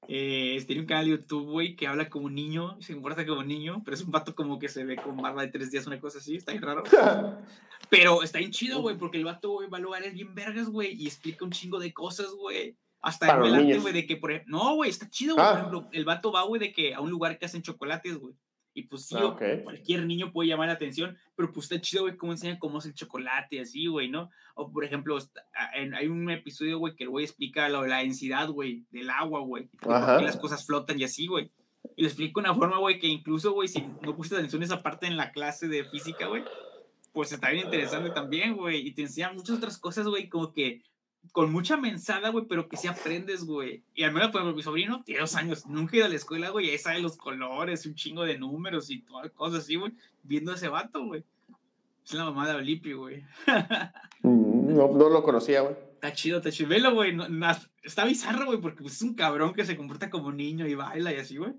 [0.07, 3.81] eh, tiene un canal de YouTube, güey, que habla como niño, se comporta como niño,
[3.83, 6.19] pero es un vato como que se ve con barba de tres días, una cosa
[6.19, 6.83] así, está bien raro.
[7.89, 10.93] pero está bien chido, güey, porque el vato, güey, va a lugares bien vergas, güey,
[10.93, 12.77] y explica un chingo de cosas, güey.
[13.01, 15.45] Hasta el adelante, güey, de que, por ejemplo, no, güey, está chido, güey.
[15.45, 15.59] Por ah.
[15.59, 18.35] ejemplo, el vato va, güey, de que a un lugar que hacen chocolates, güey.
[18.77, 22.17] Y pues sí, ah, cualquier niño puede llamar la atención, pero pues está chido, güey,
[22.17, 24.29] cómo enseña cómo es el chocolate, así, güey, ¿no?
[24.53, 25.17] O por ejemplo,
[25.73, 29.69] hay un episodio, güey, que el güey explica lo, la densidad, güey, del agua, güey,
[29.79, 31.49] por qué las cosas flotan y así, güey.
[31.95, 34.65] Y lo explica de una forma, güey, que incluso, güey, si no pusiste atención a
[34.65, 36.43] esa parte en la clase de física, güey,
[37.13, 38.85] pues está bien interesante también, güey.
[38.85, 40.83] Y te enseña muchas otras cosas, güey, como que
[41.31, 43.83] con mucha mensada, güey, pero que sí aprendes, güey.
[43.93, 46.49] Y al menos, por mi sobrino tiene dos años, nunca ha ido a la escuela,
[46.49, 49.93] güey, y ahí sabe los colores, un chingo de números y todas cosas así, güey,
[50.23, 51.23] viendo a ese vato, güey.
[52.05, 53.23] Es la mamá de Olipi, güey.
[54.21, 55.75] Mm, no, no, lo conocía, güey.
[55.93, 56.69] Está chido, está chido.
[56.69, 57.15] Velo, güey.
[57.83, 61.13] está bizarro, güey, porque pues, es un cabrón que se comporta como niño y baila
[61.13, 61.53] y así, güey.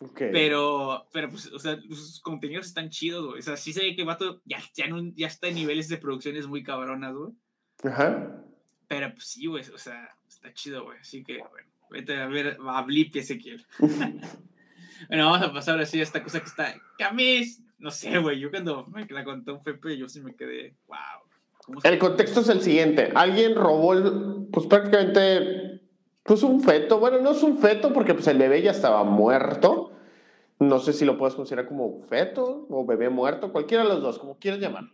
[0.00, 0.30] Okay.
[0.32, 3.38] Pero, pero, pues, o sea, sus contenidos están chidos, güey.
[3.38, 5.98] O sea, sí se ve que el vato ya, ya, ya está en niveles de
[5.98, 7.32] producciones muy cabronas, güey.
[7.84, 8.44] Ajá.
[8.88, 10.98] Pero pues sí, güey, o sea, está chido, güey.
[10.98, 13.64] Así que, bueno, vete a ver a Blip Ezequiel.
[13.78, 16.74] bueno, vamos a pasar así a esta cosa que está.
[16.98, 18.40] Camis, no sé, güey.
[18.40, 21.78] Yo cuando me la contó Pepe, yo sí me quedé, wow.
[21.84, 23.12] El contexto es el siguiente.
[23.14, 23.94] Alguien robó,
[24.50, 25.82] pues prácticamente,
[26.22, 26.98] pues un feto.
[26.98, 29.92] Bueno, no es un feto porque pues el bebé ya estaba muerto.
[30.60, 34.18] No sé si lo puedes considerar como feto o bebé muerto, cualquiera de los dos,
[34.18, 34.84] como quieras llamar.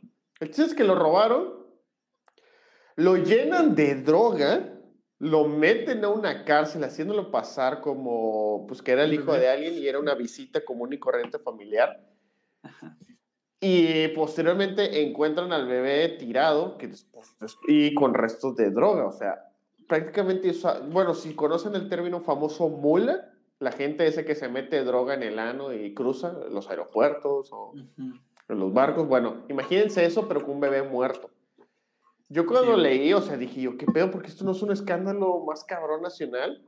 [0.41, 1.64] El chiste es que lo robaron
[2.97, 4.73] lo llenan de droga,
[5.19, 9.75] lo meten a una cárcel haciéndolo pasar como pues que era el hijo de alguien
[9.75, 12.01] y era una visita común y corriente familiar.
[13.61, 16.91] Y posteriormente encuentran al bebé tirado que
[17.67, 19.07] y con restos de droga.
[19.07, 19.51] O sea,
[19.89, 20.53] prácticamente,
[20.91, 25.23] bueno, si conocen el término famoso mula, la gente ese que se mete droga en
[25.23, 29.09] el ano y cruza los aeropuertos o en los barcos.
[29.09, 31.31] Bueno, imagínense eso, pero con un bebé muerto.
[32.29, 34.11] Yo cuando leí, o sea, dije yo, ¿qué pedo?
[34.11, 36.65] Porque esto no es un escándalo más cabrón nacional.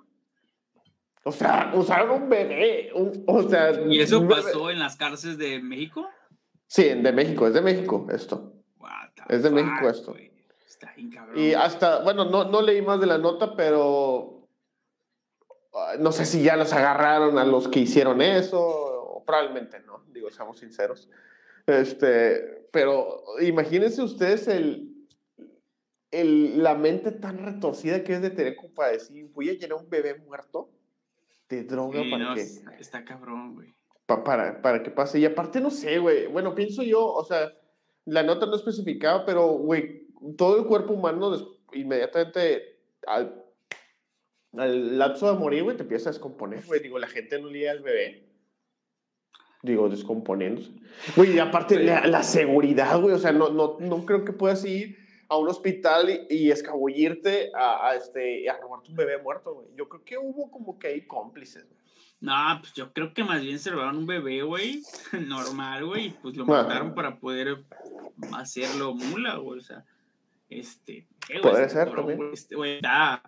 [1.25, 2.93] O sea, usaron un bebé.
[3.27, 6.07] o sea, ¿Y eso pasó en las cárceles de México?
[6.67, 8.53] Sí, de México, es de México esto.
[9.29, 10.15] Es de México esto.
[10.67, 10.95] Está
[11.35, 14.49] Y hasta, bueno, no, no leí más de la nota, pero
[15.99, 20.31] no sé si ya los agarraron a los que hicieron eso, o probablemente no, digo,
[20.31, 21.09] seamos sinceros.
[21.67, 24.96] Este, pero imagínense ustedes el,
[26.11, 29.89] el, la mente tan retorcida que es de tener para decir, voy a llenar un
[29.89, 30.71] bebé muerto
[31.49, 32.43] de droga para que...
[32.79, 33.75] Está cabrón, güey.
[34.07, 35.19] para, para que pase.
[35.19, 36.27] Y aparte, no sé, güey.
[36.27, 37.53] Bueno, pienso yo, o sea,
[38.05, 43.45] la nota no especificaba, pero, güey, todo el cuerpo humano inmediatamente al,
[44.57, 46.81] al lapso de morir, güey, te empieza a descomponer, güey.
[46.81, 48.23] Digo, la gente no lía al bebé.
[49.63, 50.71] Digo, descomponiéndose.
[51.17, 54.65] Güey, y aparte, la, la seguridad, güey, o sea, no, no, no creo que puedas
[54.65, 59.55] ir a un hospital y, y escabullirte a, a, este, a robarte un bebé muerto,
[59.55, 59.69] güey.
[59.77, 61.77] Yo creo que hubo como que ahí cómplices, güey.
[62.21, 64.83] No, pues yo creo que más bien se robaron un bebé, güey,
[65.27, 67.65] normal, güey, y pues lo mataron para poder
[68.35, 69.85] hacerlo mula, güey, o sea,
[70.49, 71.07] este...
[71.29, 72.31] Eh, Puede ser también.
[72.33, 73.23] Este, güey, está,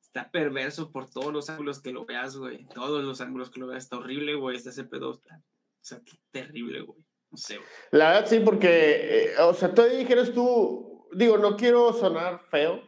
[0.00, 3.66] está perverso por todos los ángulos que lo veas, güey, todos los ángulos que lo
[3.66, 7.00] veas, está horrible, güey, está ese pedo, está, o sea, terrible, güey,
[7.32, 7.68] no sé, güey.
[7.90, 12.82] La verdad sí, porque, eh, o sea, tú dijeras tú, digo, no quiero sonar feo,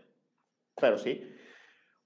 [0.76, 1.32] pero sí,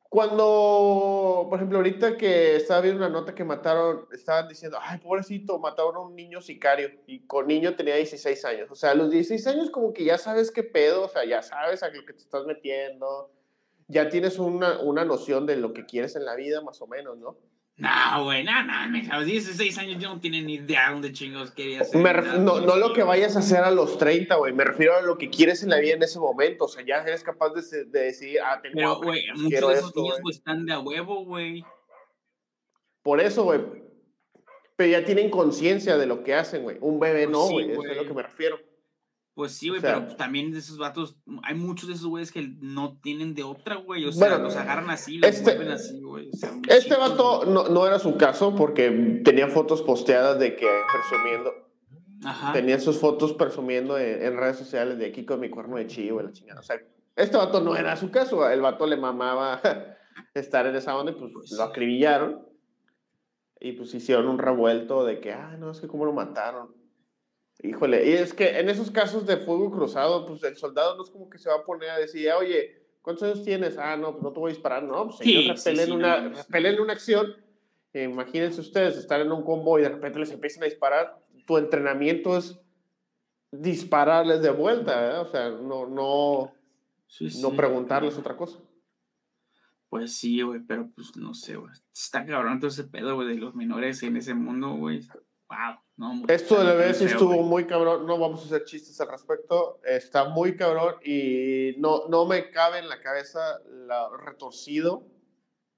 [0.09, 5.59] cuando, por ejemplo, ahorita que estaba viendo una nota que mataron, estaban diciendo, ay, pobrecito,
[5.59, 8.71] mataron a un niño sicario y con niño tenía 16 años.
[8.71, 11.43] O sea, a los 16 años como que ya sabes qué pedo, o sea, ya
[11.43, 13.31] sabes a lo que te estás metiendo,
[13.89, 17.19] ya tienes una, una noción de lo que quieres en la vida, más o menos,
[17.19, 17.37] ¿no?
[17.79, 18.73] No, güey, no, no,
[19.13, 22.01] a los 16 años yo no tiene ni idea dónde chingos quería hacer.
[22.41, 25.19] no, no lo que vayas a hacer a los 30, güey, me refiero a lo
[25.19, 28.01] que quieres en la vida en ese momento, o sea, ya eres capaz de, de
[28.01, 31.27] decir, ah, tengo Pero, güey, pues, muchos de esos niños pues, están de a huevo,
[31.27, 31.65] güey.
[33.03, 33.61] Por eso, güey,
[34.77, 36.79] pero ya tienen conciencia de lo que hacen, güey.
[36.81, 38.59] Un bebé pues no, güey, eso es lo que me refiero.
[39.37, 42.97] Pues sí, güey, pero también de esos vatos, hay muchos de esos güeyes que no
[43.03, 44.07] tienen de otra, güey.
[44.07, 46.31] O sea, los agarran así, los este, vuelven así, güey.
[46.69, 51.53] este vato no, no, era su caso porque tenía fotos posteadas de que presumiendo.
[52.25, 52.55] Ajá.
[52.55, 56.33] Tenía sus fotos presumiendo en, redes sociales de aquí con mi cuerno de chivo, la
[56.33, 56.61] chingada.
[56.61, 56.81] O sea,
[57.15, 58.49] este vato no era su caso.
[58.49, 59.61] El vato le mamaba
[60.33, 62.43] estar en esa onda y pues, pues lo acribillaron.
[63.61, 66.86] Y pues hicieron un revuelto de que, ah, no, es que cómo lo mataron.
[67.63, 71.11] Híjole, y es que en esos casos de fuego cruzado, pues el soldado no es
[71.11, 73.79] como que se va a poner a decir, oye, ¿cuántos años tienes?
[73.79, 76.33] Ah, no, pues no te voy a disparar, no, pues ellos repelen, una,
[76.81, 77.35] una acción.
[77.95, 81.19] imagínense ustedes estar en un combo y de repente les empiezan a disparar.
[81.47, 82.59] Tu entrenamiento es
[83.51, 86.53] dispararles de vuelta, o sea, no, no,
[87.41, 88.59] no preguntarles otra cosa.
[89.89, 91.73] Pues sí, güey, pero pues no sé, güey.
[91.95, 95.01] Está cabrón todo ese pedo, güey, de los menores en ese mundo, güey.
[95.49, 96.25] Wow.
[96.29, 100.57] Esto de vez estuvo muy cabrón, no vamos a hacer chistes al respecto, está muy
[100.57, 105.07] cabrón y no, no me cabe en la cabeza lo retorcido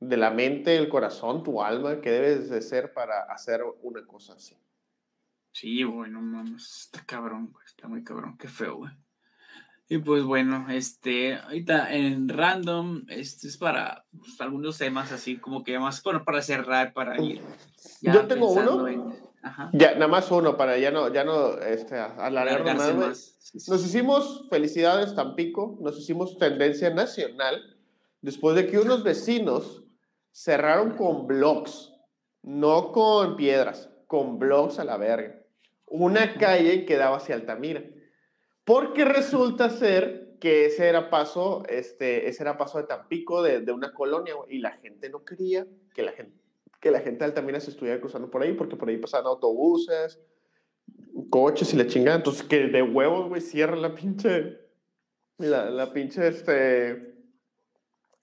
[0.00, 4.34] de la mente, el corazón, tu alma, que debes de ser para hacer una cosa
[4.34, 4.56] así.
[5.52, 8.92] Sí, bueno, mames, está cabrón, está muy cabrón, qué feo, güey.
[9.90, 15.64] Y pues bueno, este, ahorita en random, este es para pues, algunos temas así como
[15.64, 17.40] que más bueno, para cerrar, para ir.
[18.02, 19.27] Yo tengo uno.
[19.72, 23.36] Ya, nada más uno para ya no, ya no este, alargar más.
[23.68, 27.76] Nos hicimos felicidades Tampico, nos hicimos tendencia nacional
[28.20, 29.84] después de que unos vecinos
[30.32, 31.92] cerraron con blogs,
[32.42, 35.40] no con piedras, con blogs a la verga.
[35.86, 37.82] Una calle que daba hacia Altamira.
[38.64, 43.72] Porque resulta ser que ese era paso, este, ese era paso de Tampico, de, de
[43.72, 46.38] una colonia, y la gente no quería que la gente
[46.80, 50.20] que la gente de Altamira se estuviera cruzando por ahí, porque por ahí pasaban autobuses,
[51.30, 52.16] coches y la chingada.
[52.16, 54.58] Entonces, que de huevos, güey, cierra la pinche.
[55.38, 57.14] La, la pinche, este.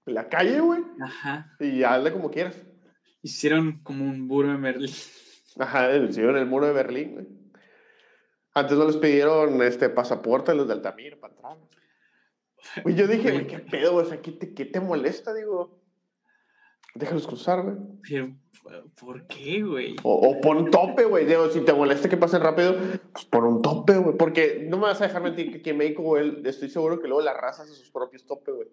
[0.05, 0.83] La calle, güey.
[1.01, 1.55] Ajá.
[1.59, 2.61] Y hazle como quieras.
[3.21, 4.93] Hicieron como un muro de Berlín.
[5.57, 7.27] Ajá, hicieron el muro de Berlín, güey.
[8.53, 11.57] Antes no les pidieron este pasaporte a los de Altamira para entrar.
[12.83, 15.33] Güey, yo dije, güey, qué pedo, o sea, ¿qué te, ¿qué te molesta?
[15.33, 15.81] Digo,
[16.95, 18.35] déjalos cruzar, güey.
[18.99, 19.95] ¿Por qué, güey?
[20.03, 21.25] O, pon tope, güey.
[21.25, 22.75] Digo, si te molesta que pasen rápido,
[23.11, 24.17] pues pon un tope, güey.
[24.17, 27.21] Porque no me vas a dejar mentir que en México, güey, estoy seguro que luego
[27.21, 28.67] la raza hace sus propios topes, güey.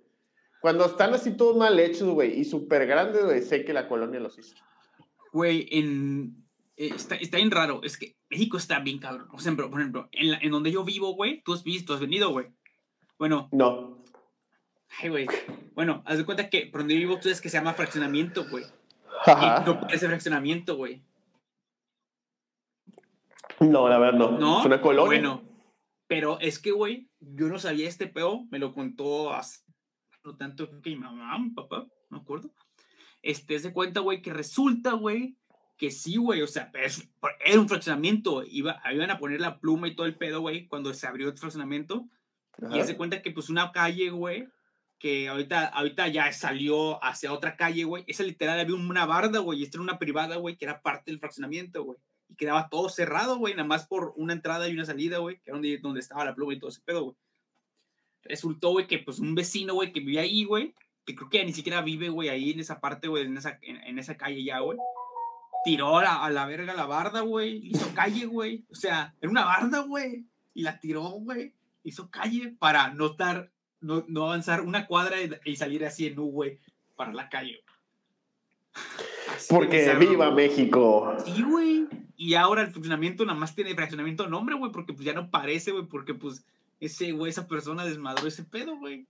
[0.60, 4.20] Cuando están así todos mal hechos, güey, y súper grandes, güey, sé que la colonia
[4.20, 4.54] los hizo.
[5.32, 6.46] Güey, en...
[6.76, 7.80] Eh, está, está bien raro.
[7.82, 9.28] Es que México está bien cabrón.
[9.28, 12.30] Por ejemplo, por ejemplo en, en donde yo vivo, güey, tú has visto, has venido,
[12.30, 12.46] güey.
[13.18, 13.48] Bueno.
[13.52, 14.01] No.
[15.00, 15.26] Ay, güey.
[15.74, 18.64] Bueno, haz de cuenta que por donde vivo tú es que se llama fraccionamiento, güey.
[19.24, 19.64] Ajá.
[19.64, 21.02] no parece fraccionamiento, güey.
[23.60, 24.38] No, la verdad no.
[24.38, 24.60] ¿No?
[24.60, 25.06] Es una colonia.
[25.06, 25.42] Bueno,
[26.08, 29.60] pero es que, güey, yo no sabía este peo, me lo contó hace,
[30.24, 32.50] lo tanto que mi mamá, mi papá, no me acuerdo.
[33.22, 35.36] Este, se cuenta, güey, que resulta, güey,
[35.78, 37.08] que sí, güey, o sea, es,
[37.44, 40.92] era un fraccionamiento, iba, iban a poner la pluma y todo el pedo, güey, cuando
[40.92, 42.08] se abrió el fraccionamiento.
[42.70, 44.46] Y se cuenta que, pues, una calle, güey,
[45.02, 48.04] que ahorita, ahorita ya salió hacia otra calle, güey.
[48.06, 51.10] Esa literal había una barda, güey, y esta era una privada, güey, que era parte
[51.10, 51.98] del fraccionamiento, güey.
[52.28, 55.50] Y quedaba todo cerrado, güey, nada más por una entrada y una salida, güey, que
[55.50, 57.16] era donde, donde estaba la pluma y todo ese pedo, güey.
[58.22, 60.72] Resultó, güey, que pues un vecino, güey, que vivía ahí, güey,
[61.04, 63.58] que creo que ya ni siquiera vive, güey, ahí en esa parte, güey, en esa,
[63.60, 64.78] en, esa calle ya, güey.
[65.64, 68.64] Tiró a, a la verga la barda, güey, hizo calle, güey.
[68.70, 71.56] O sea, era una barda, güey, y la tiró, güey.
[71.82, 73.50] Hizo calle para no estar
[73.82, 76.58] no, no avanzar una cuadra y, y salir así en U, güey,
[76.96, 77.62] para la calle.
[79.34, 80.30] Así Porque viva.
[80.30, 81.14] México.
[81.24, 81.86] Sí, güey.
[82.16, 85.72] Y ahora el fraccionamiento nada más tiene fraccionamiento nombre, güey, porque pues ya no parece,
[85.72, 86.44] güey, porque pues
[86.80, 89.06] ese güey, esa persona desmadró ese pedo, güey.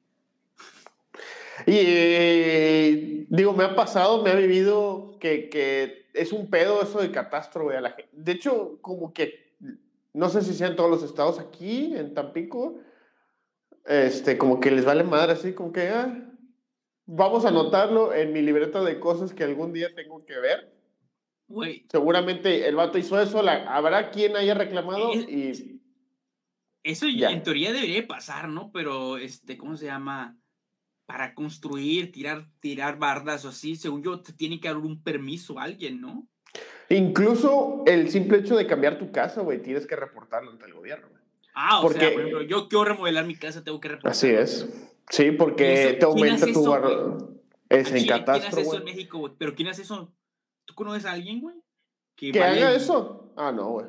[1.67, 7.01] Y eh, digo, me ha pasado, me ha vivido que, que es un pedo eso
[7.01, 8.11] de catastro, güey, a la gente.
[8.13, 9.53] De hecho, como que,
[10.15, 12.79] no sé si sea en todos los estados aquí, en Tampico,
[13.87, 16.29] este, como que les vale madre así, como que, ah,
[17.07, 20.73] vamos a anotarlo en mi libreta de cosas que algún día tengo que ver.
[21.91, 25.81] Seguramente el vato hizo eso, la- habrá quien haya reclamado Es- y...
[26.83, 27.31] eso Ya.
[27.31, 28.71] en teoría debería de pasar, ¿no?
[28.73, 30.39] Pero, este, ¿cómo se llama?
[31.05, 35.59] Para construir, tirar, tirar bardas o así, según yo, te tiene que dar un permiso
[35.59, 36.27] a alguien, ¿no?
[36.89, 41.09] Incluso el simple hecho de cambiar tu casa, güey, tienes que reportarlo ante el gobierno.
[41.11, 41.22] güey.
[41.55, 44.13] Ah, o Porque- sea, por ejemplo, yo quiero remodelar mi casa, tengo que reportar.
[44.13, 44.69] Así es.
[45.11, 46.83] Sí, porque ¿Y eso- te aumenta tu bar-
[47.69, 49.33] Es Al en Chile, ¿Quién catastro, hace eso en México, güey?
[49.39, 50.13] ¿Pero quién hace eso?
[50.67, 51.57] ¿Tú conoces a alguien, güey?
[52.17, 53.33] ¿Que haga eso?
[53.37, 53.87] Ah, no, güey.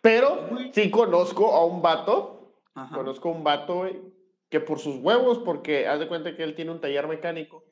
[0.00, 2.96] Pero sí conozco a un vato, Ajá.
[2.96, 4.00] conozco a un vato, güey,
[4.48, 7.64] que por sus huevos, porque haz de cuenta que él tiene un taller mecánico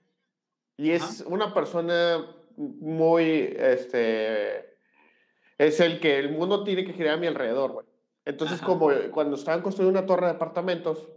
[0.76, 2.26] y es una persona
[2.56, 4.66] muy, este,
[5.56, 7.86] es el que el mundo tiene que girar a mi alrededor, güey.
[8.28, 8.66] Entonces, Ajá.
[8.66, 11.08] como cuando estaban construyendo una torre de apartamentos,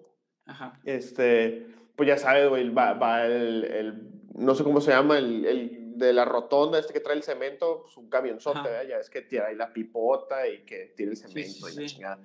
[0.46, 0.80] Ajá.
[0.86, 5.44] este, pues ya sabes, güey, va, va el, el- no sé cómo se llama, el,
[5.44, 8.62] el de la rotonda, este que trae el cemento, pues un camionzote.
[8.62, 8.88] ¿verdad?
[8.88, 11.82] ya es que tira ahí la pipota y que tira el cemento sí, y la
[11.82, 11.86] sí.
[11.88, 12.20] chingada.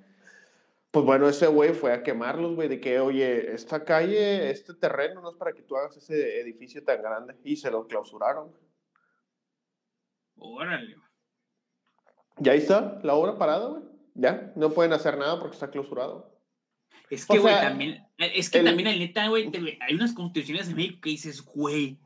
[0.93, 5.21] Pues bueno, ese güey fue a quemarlos, güey, de que, oye, esta calle, este terreno
[5.21, 7.35] no es para que tú hagas ese edificio tan grande.
[7.43, 8.53] Y se lo clausuraron.
[10.39, 10.95] Órale.
[12.39, 13.83] Y ahí está, la obra parada, güey.
[14.19, 16.35] Ya, no pueden hacer nada porque está clausurado.
[17.11, 18.05] Es que, güey, también.
[18.19, 19.51] Es que el- también, el neta, güey,
[19.81, 21.99] hay unas construcciones en México que dices, güey,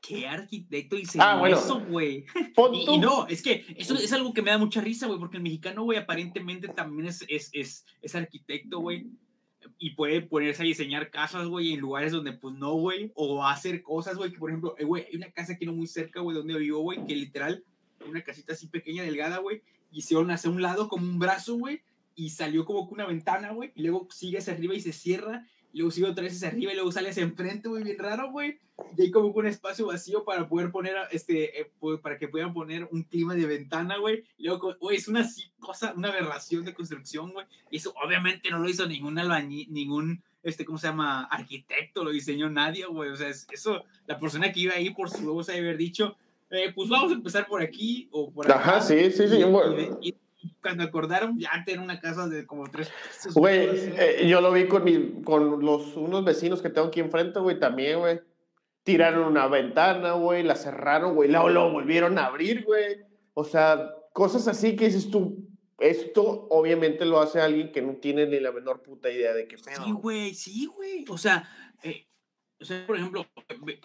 [0.00, 1.56] ¿qué arquitecto dice Ah, bueno.
[1.58, 2.24] eso, güey?
[2.72, 5.42] Y no, es que eso es algo que me da mucha risa, güey, porque el
[5.42, 9.06] mexicano, güey, aparentemente también es, es, es, es arquitecto, güey,
[9.78, 13.82] y puede ponerse a diseñar casas, güey, en lugares donde, pues, no, güey, o hacer
[13.82, 16.36] cosas, güey, que, por ejemplo, eh, güey, hay una casa aquí no muy cerca, güey,
[16.36, 17.62] donde vivo, güey, que literal,
[18.08, 21.82] una casita así pequeña, delgada, güey, hicieron hacia un lado como un brazo, güey,
[22.14, 25.46] y salió como que una ventana, güey, y luego sigue hacia arriba y se cierra,
[25.72, 28.30] y luego sigue otra vez hacia arriba y luego sale hacia enfrente, güey, bien raro,
[28.30, 28.58] güey.
[28.98, 32.28] Y hay como que un espacio vacío para poder poner, este, eh, pu- para que
[32.28, 34.24] puedan poner un clima de ventana, güey.
[34.38, 35.26] Luego, güey, es una
[35.60, 37.46] cosa, una aberración de construcción, güey.
[37.70, 41.24] Eso obviamente no lo hizo ningún albañil, ningún, este, ¿cómo se llama?
[41.24, 43.08] Arquitecto, lo diseñó nadie, güey.
[43.10, 45.78] O sea, es- eso, la persona que iba ahí por su huevos ha de haber
[45.78, 46.16] dicho,
[46.52, 48.54] eh, pues vamos a empezar por aquí o por acá.
[48.60, 49.36] Ajá, sí, sí, sí.
[49.36, 49.72] Y- y bueno.
[49.72, 52.90] de- y- y cuando acordaron, ya tener una casa de como tres.
[53.34, 57.38] Güey, eh, yo lo vi con, mi, con los, unos vecinos que tengo aquí enfrente,
[57.40, 58.20] güey, también, güey.
[58.82, 62.96] Tiraron una ventana, güey, la cerraron, güey, luego lo volvieron a abrir, güey.
[63.34, 65.46] O sea, cosas así que dices tú,
[65.78, 69.56] esto obviamente lo hace alguien que no tiene ni la menor puta idea de qué
[69.58, 69.84] pedo.
[69.84, 71.04] Sí, güey, sí, güey.
[71.08, 71.48] O sea,
[71.84, 72.06] eh,
[72.62, 73.26] o sea, por ejemplo,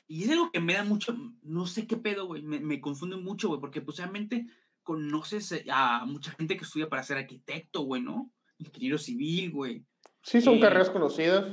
[0.07, 3.17] y es algo que me da mucho, no sé qué pedo, güey, me, me confunde
[3.17, 4.47] mucho, güey, porque pues obviamente
[4.83, 8.31] conoces eh, a mucha gente que estudia para ser arquitecto, güey, ¿no?
[8.57, 9.85] Ingeniero civil, güey.
[10.21, 11.45] Sí, son eh, carreras conocidas.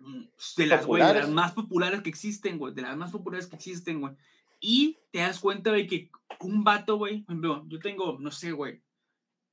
[0.00, 0.24] Mm,
[0.56, 3.56] De las, güey, de las más populares que existen, güey, de las más populares que
[3.56, 4.14] existen, güey.
[4.58, 6.10] Y te das cuenta, güey, que
[6.40, 8.82] un vato, güey, por ejemplo, yo tengo, no sé, güey,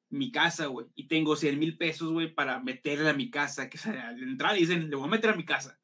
[0.09, 3.77] mi casa, güey, y tengo 100 mil pesos, güey, para meterle a mi casa, que
[3.77, 5.77] sea, al entrar dicen, le voy a meter a mi casa.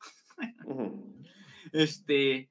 [0.65, 1.22] Ujú.
[1.73, 2.49] Este.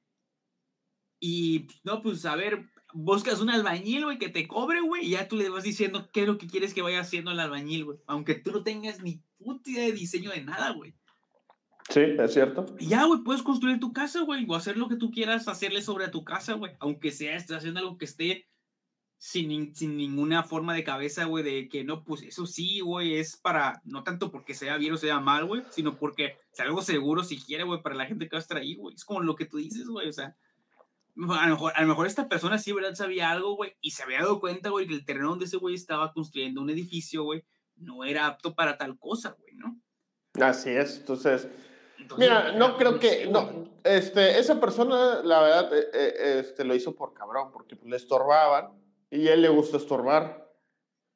[1.18, 5.28] Y no, pues a ver, buscas un albañil, güey, que te cobre, güey, y ya
[5.28, 7.98] tú le vas diciendo qué es lo que quieres que vaya haciendo el albañil, güey.
[8.06, 10.94] Aunque tú no tengas ni puta idea de diseño de nada, güey.
[11.88, 12.66] Sí, es cierto.
[12.78, 15.82] Y ya, güey, puedes construir tu casa, güey, o hacer lo que tú quieras hacerle
[15.82, 16.72] sobre tu casa, güey.
[16.80, 18.48] Aunque sea, estés haciendo algo que esté
[19.22, 23.36] sin, sin ninguna forma de cabeza, güey, de que no, pues eso sí, güey, es
[23.36, 27.22] para, no tanto porque sea bien o sea mal, güey, sino porque sea algo seguro
[27.22, 28.96] si quiere, güey, para la gente que va a estar ahí, güey.
[28.96, 30.36] Es como lo que tú dices, güey, o sea,
[31.14, 32.96] a lo mejor, a lo mejor esta persona sí, ¿verdad?
[32.96, 35.76] Sabía algo, güey, y se había dado cuenta, güey, que el terreno donde ese güey
[35.76, 37.44] estaba construyendo un edificio, güey,
[37.76, 39.80] no era apto para tal cosa, güey, ¿no?
[40.44, 40.98] Así es.
[40.98, 41.46] Entonces,
[41.96, 46.74] Entonces, mira, no creo que, no, este, esa persona, la verdad, eh, eh, este, lo
[46.74, 48.81] hizo por cabrón, porque pues, le estorbaban
[49.12, 50.50] y a él le gusta estorbar.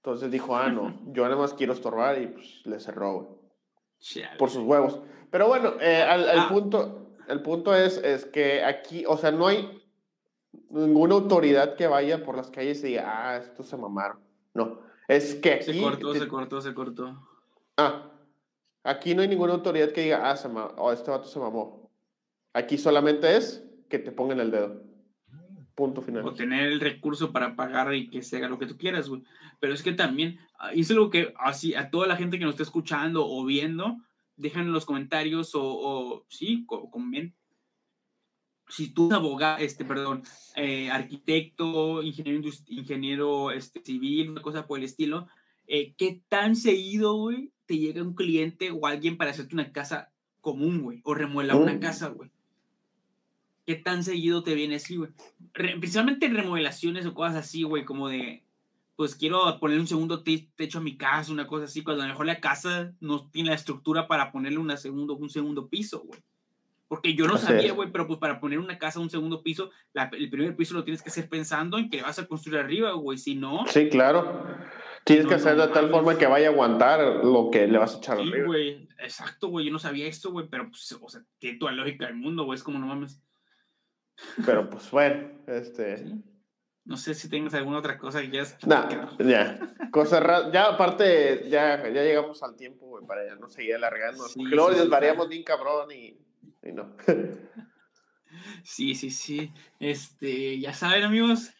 [0.02, 3.40] Entonces dijo, ah, no, yo nada más quiero estorbar y pues le cerró,
[4.38, 5.00] por sus huevos.
[5.30, 6.48] Pero bueno, eh, al, al Ah.
[6.48, 9.82] punto, el punto es, es que aquí, o sea, no hay
[10.70, 14.18] ninguna autoridad que vaya por las calles y diga, ah, esto se mamaron.
[14.54, 15.72] No, es que aquí...
[15.74, 17.28] Se cortó, te- se cortó, se cortó.
[17.76, 18.12] Ah,
[18.84, 21.90] Aquí no hay ninguna autoridad que diga, ah, se ma- oh, este vato se mamó.
[22.52, 24.80] Aquí solamente es que te pongan el dedo.
[25.76, 26.24] Punto final.
[26.26, 29.22] o tener el recurso para pagar y que se haga lo que tú quieras, güey.
[29.60, 32.54] Pero es que también, ah, es algo que así a toda la gente que nos
[32.54, 33.98] está escuchando o viendo,
[34.36, 37.34] dejan en los comentarios o, o sí, co- comenten.
[38.68, 40.22] Si tú eres abogado, este, perdón,
[40.56, 45.28] eh, arquitecto, ingeniero, ingeniero este, civil, una cosa por el estilo,
[45.68, 50.10] eh, ¿qué tan seguido, güey, te llega un cliente o alguien para hacerte una casa
[50.40, 51.00] común, güey?
[51.04, 51.80] O remodelar una Mm.
[51.80, 52.30] casa, güey.
[53.66, 55.10] ¿Qué tan seguido te viene así, güey?
[55.52, 58.44] Re- principalmente en remodelaciones o cosas así, güey, como de,
[58.94, 62.06] pues quiero poner un segundo te- techo a mi casa, una cosa así, cuando a
[62.06, 66.00] lo mejor la casa no tiene la estructura para ponerle una segundo, un segundo piso,
[66.06, 66.20] güey.
[66.88, 70.08] Porque yo no sabía, güey, pero pues para poner una casa un segundo piso, la-
[70.16, 73.18] el primer piso lo tienes que hacer pensando en que vas a construir arriba, güey,
[73.18, 74.46] si no, Sí, claro.
[75.04, 75.90] Tienes No, que hacer no de tal mames.
[75.96, 78.46] forma que vaya a aguantar lo que le vas a echar sí, arriba.
[78.46, 82.06] güey, exacto, güey, yo no sabía esto, güey, pero pues, o sea, tiene toda lógica
[82.06, 83.20] del mundo, güey, es como no mames.
[84.44, 85.98] Pero pues bueno, este.
[86.06, 86.14] ¿sí?
[86.84, 88.88] No sé si tengas alguna otra cosa que quieras Nah,
[89.18, 89.58] ya.
[89.90, 94.22] Cosas ra- Ya, aparte, ya, ya llegamos al tiempo, güey, para ya no seguir alargando.
[94.28, 96.16] Sí, porque luego sí, desvariamos bien cabrón y,
[96.62, 96.96] y no.
[98.62, 99.50] Sí, sí, sí.
[99.80, 101.50] Este, ya saben, amigos,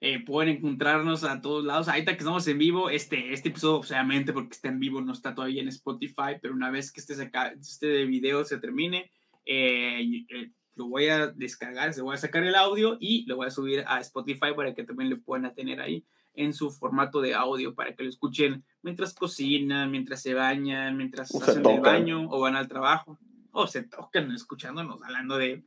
[0.00, 1.88] eh, pueden encontrarnos a todos lados.
[1.88, 5.34] Ahorita que estamos en vivo, este, este episodio, obviamente, porque está en vivo, no está
[5.34, 7.14] todavía en Spotify, pero una vez que este,
[7.60, 9.10] este video se termine,
[9.44, 10.00] eh,
[10.30, 13.50] eh, lo voy a descargar, se voy a sacar el audio y lo voy a
[13.50, 16.04] subir a Spotify para que también lo puedan tener ahí
[16.34, 21.32] en su formato de audio para que lo escuchen mientras cocinan, mientras se bañan, mientras
[21.34, 23.18] O se hacen el baño o van al trabajo
[23.52, 25.62] o se tocan escuchándonos hablando de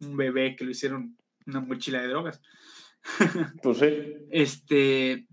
[0.00, 2.40] un bebé que lo hicieron una mochila de drogas.
[3.62, 3.88] Pues sí.
[4.30, 5.26] Este,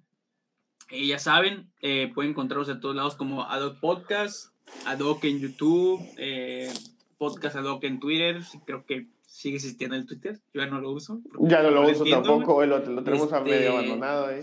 [0.89, 4.53] eh, ya saben, eh, pueden encontrarnos a todos lados como Adoc Podcast,
[4.85, 6.73] Adoc en YouTube, eh,
[7.19, 8.41] Podcast Adoc en Twitter.
[8.65, 10.39] Creo que sigue existiendo el Twitter.
[10.53, 11.21] Yo ya no lo uso.
[11.41, 14.41] Ya no lo uso entiendo, tampoco, lo, lo tenemos a Este- medio abandonado ahí.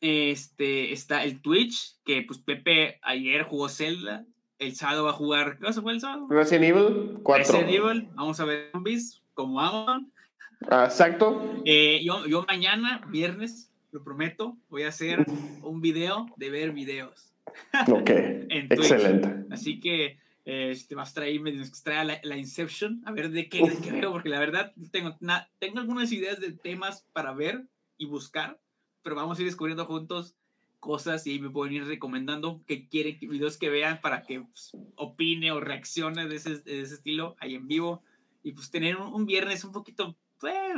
[0.00, 4.24] Este, está el Twitch, que pues Pepe ayer jugó Zelda.
[4.58, 5.58] El sábado va a jugar.
[5.58, 6.26] ¿Qué cosa fue el sábado?
[6.30, 7.44] Resident Evil 4.
[7.44, 8.08] Resident Evil.
[8.14, 10.12] Vamos a ver zombies como Amazon.
[10.70, 11.62] Ah, exacto.
[11.64, 15.26] Eh, yo, yo mañana, viernes, lo prometo, voy a hacer
[15.62, 17.32] un video de ver videos.
[17.88, 18.10] Ok.
[18.48, 18.66] En.
[18.70, 19.44] Excelente.
[19.50, 23.12] Así que eh, este, vas a traer, me tienes que traer la, la Inception, a
[23.12, 26.52] ver de qué, de qué veo, porque la verdad tengo, na- tengo algunas ideas de
[26.52, 27.66] temas para ver
[27.98, 28.58] y buscar,
[29.02, 30.34] pero vamos a ir descubriendo juntos
[30.80, 34.70] cosas y ahí me pueden ir recomendando que quieren, videos que vean para que pues,
[34.94, 38.02] opine o reaccione de ese, de ese estilo ahí en vivo
[38.44, 40.16] y pues tener un, un viernes un poquito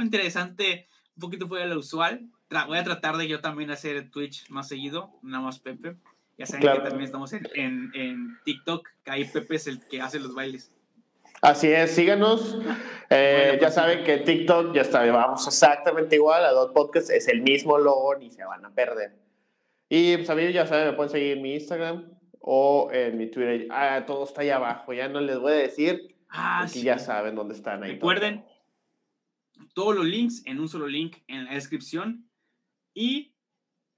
[0.00, 2.30] interesante, un poquito fuera de lo usual.
[2.48, 5.96] Tra- voy a tratar de yo también hacer Twitch más seguido, nada más Pepe.
[6.38, 6.82] Ya saben Claro.
[6.82, 10.34] que también estamos en, en, en TikTok, que ahí Pepe es el que hace los
[10.34, 10.72] bailes.
[11.42, 12.58] Así es, síganos.
[13.10, 16.44] Eh, Bueno, ya pues, saben que TikTok ya está, vamos exactamente igual.
[16.44, 19.12] A Dot Podcast es el mismo logo, ni se van a perder.
[19.88, 23.30] Y pues a mí ya saben, me pueden seguir en mi Instagram o en mi
[23.30, 23.66] Twitter.
[23.70, 26.82] Ah, todo está ahí abajo, ya no les voy a decir, Ah, sí.
[26.82, 27.92] ya saben dónde están ahí.
[27.92, 28.44] Recuerden
[29.74, 32.28] todos los links en un solo link en la descripción
[32.94, 33.34] y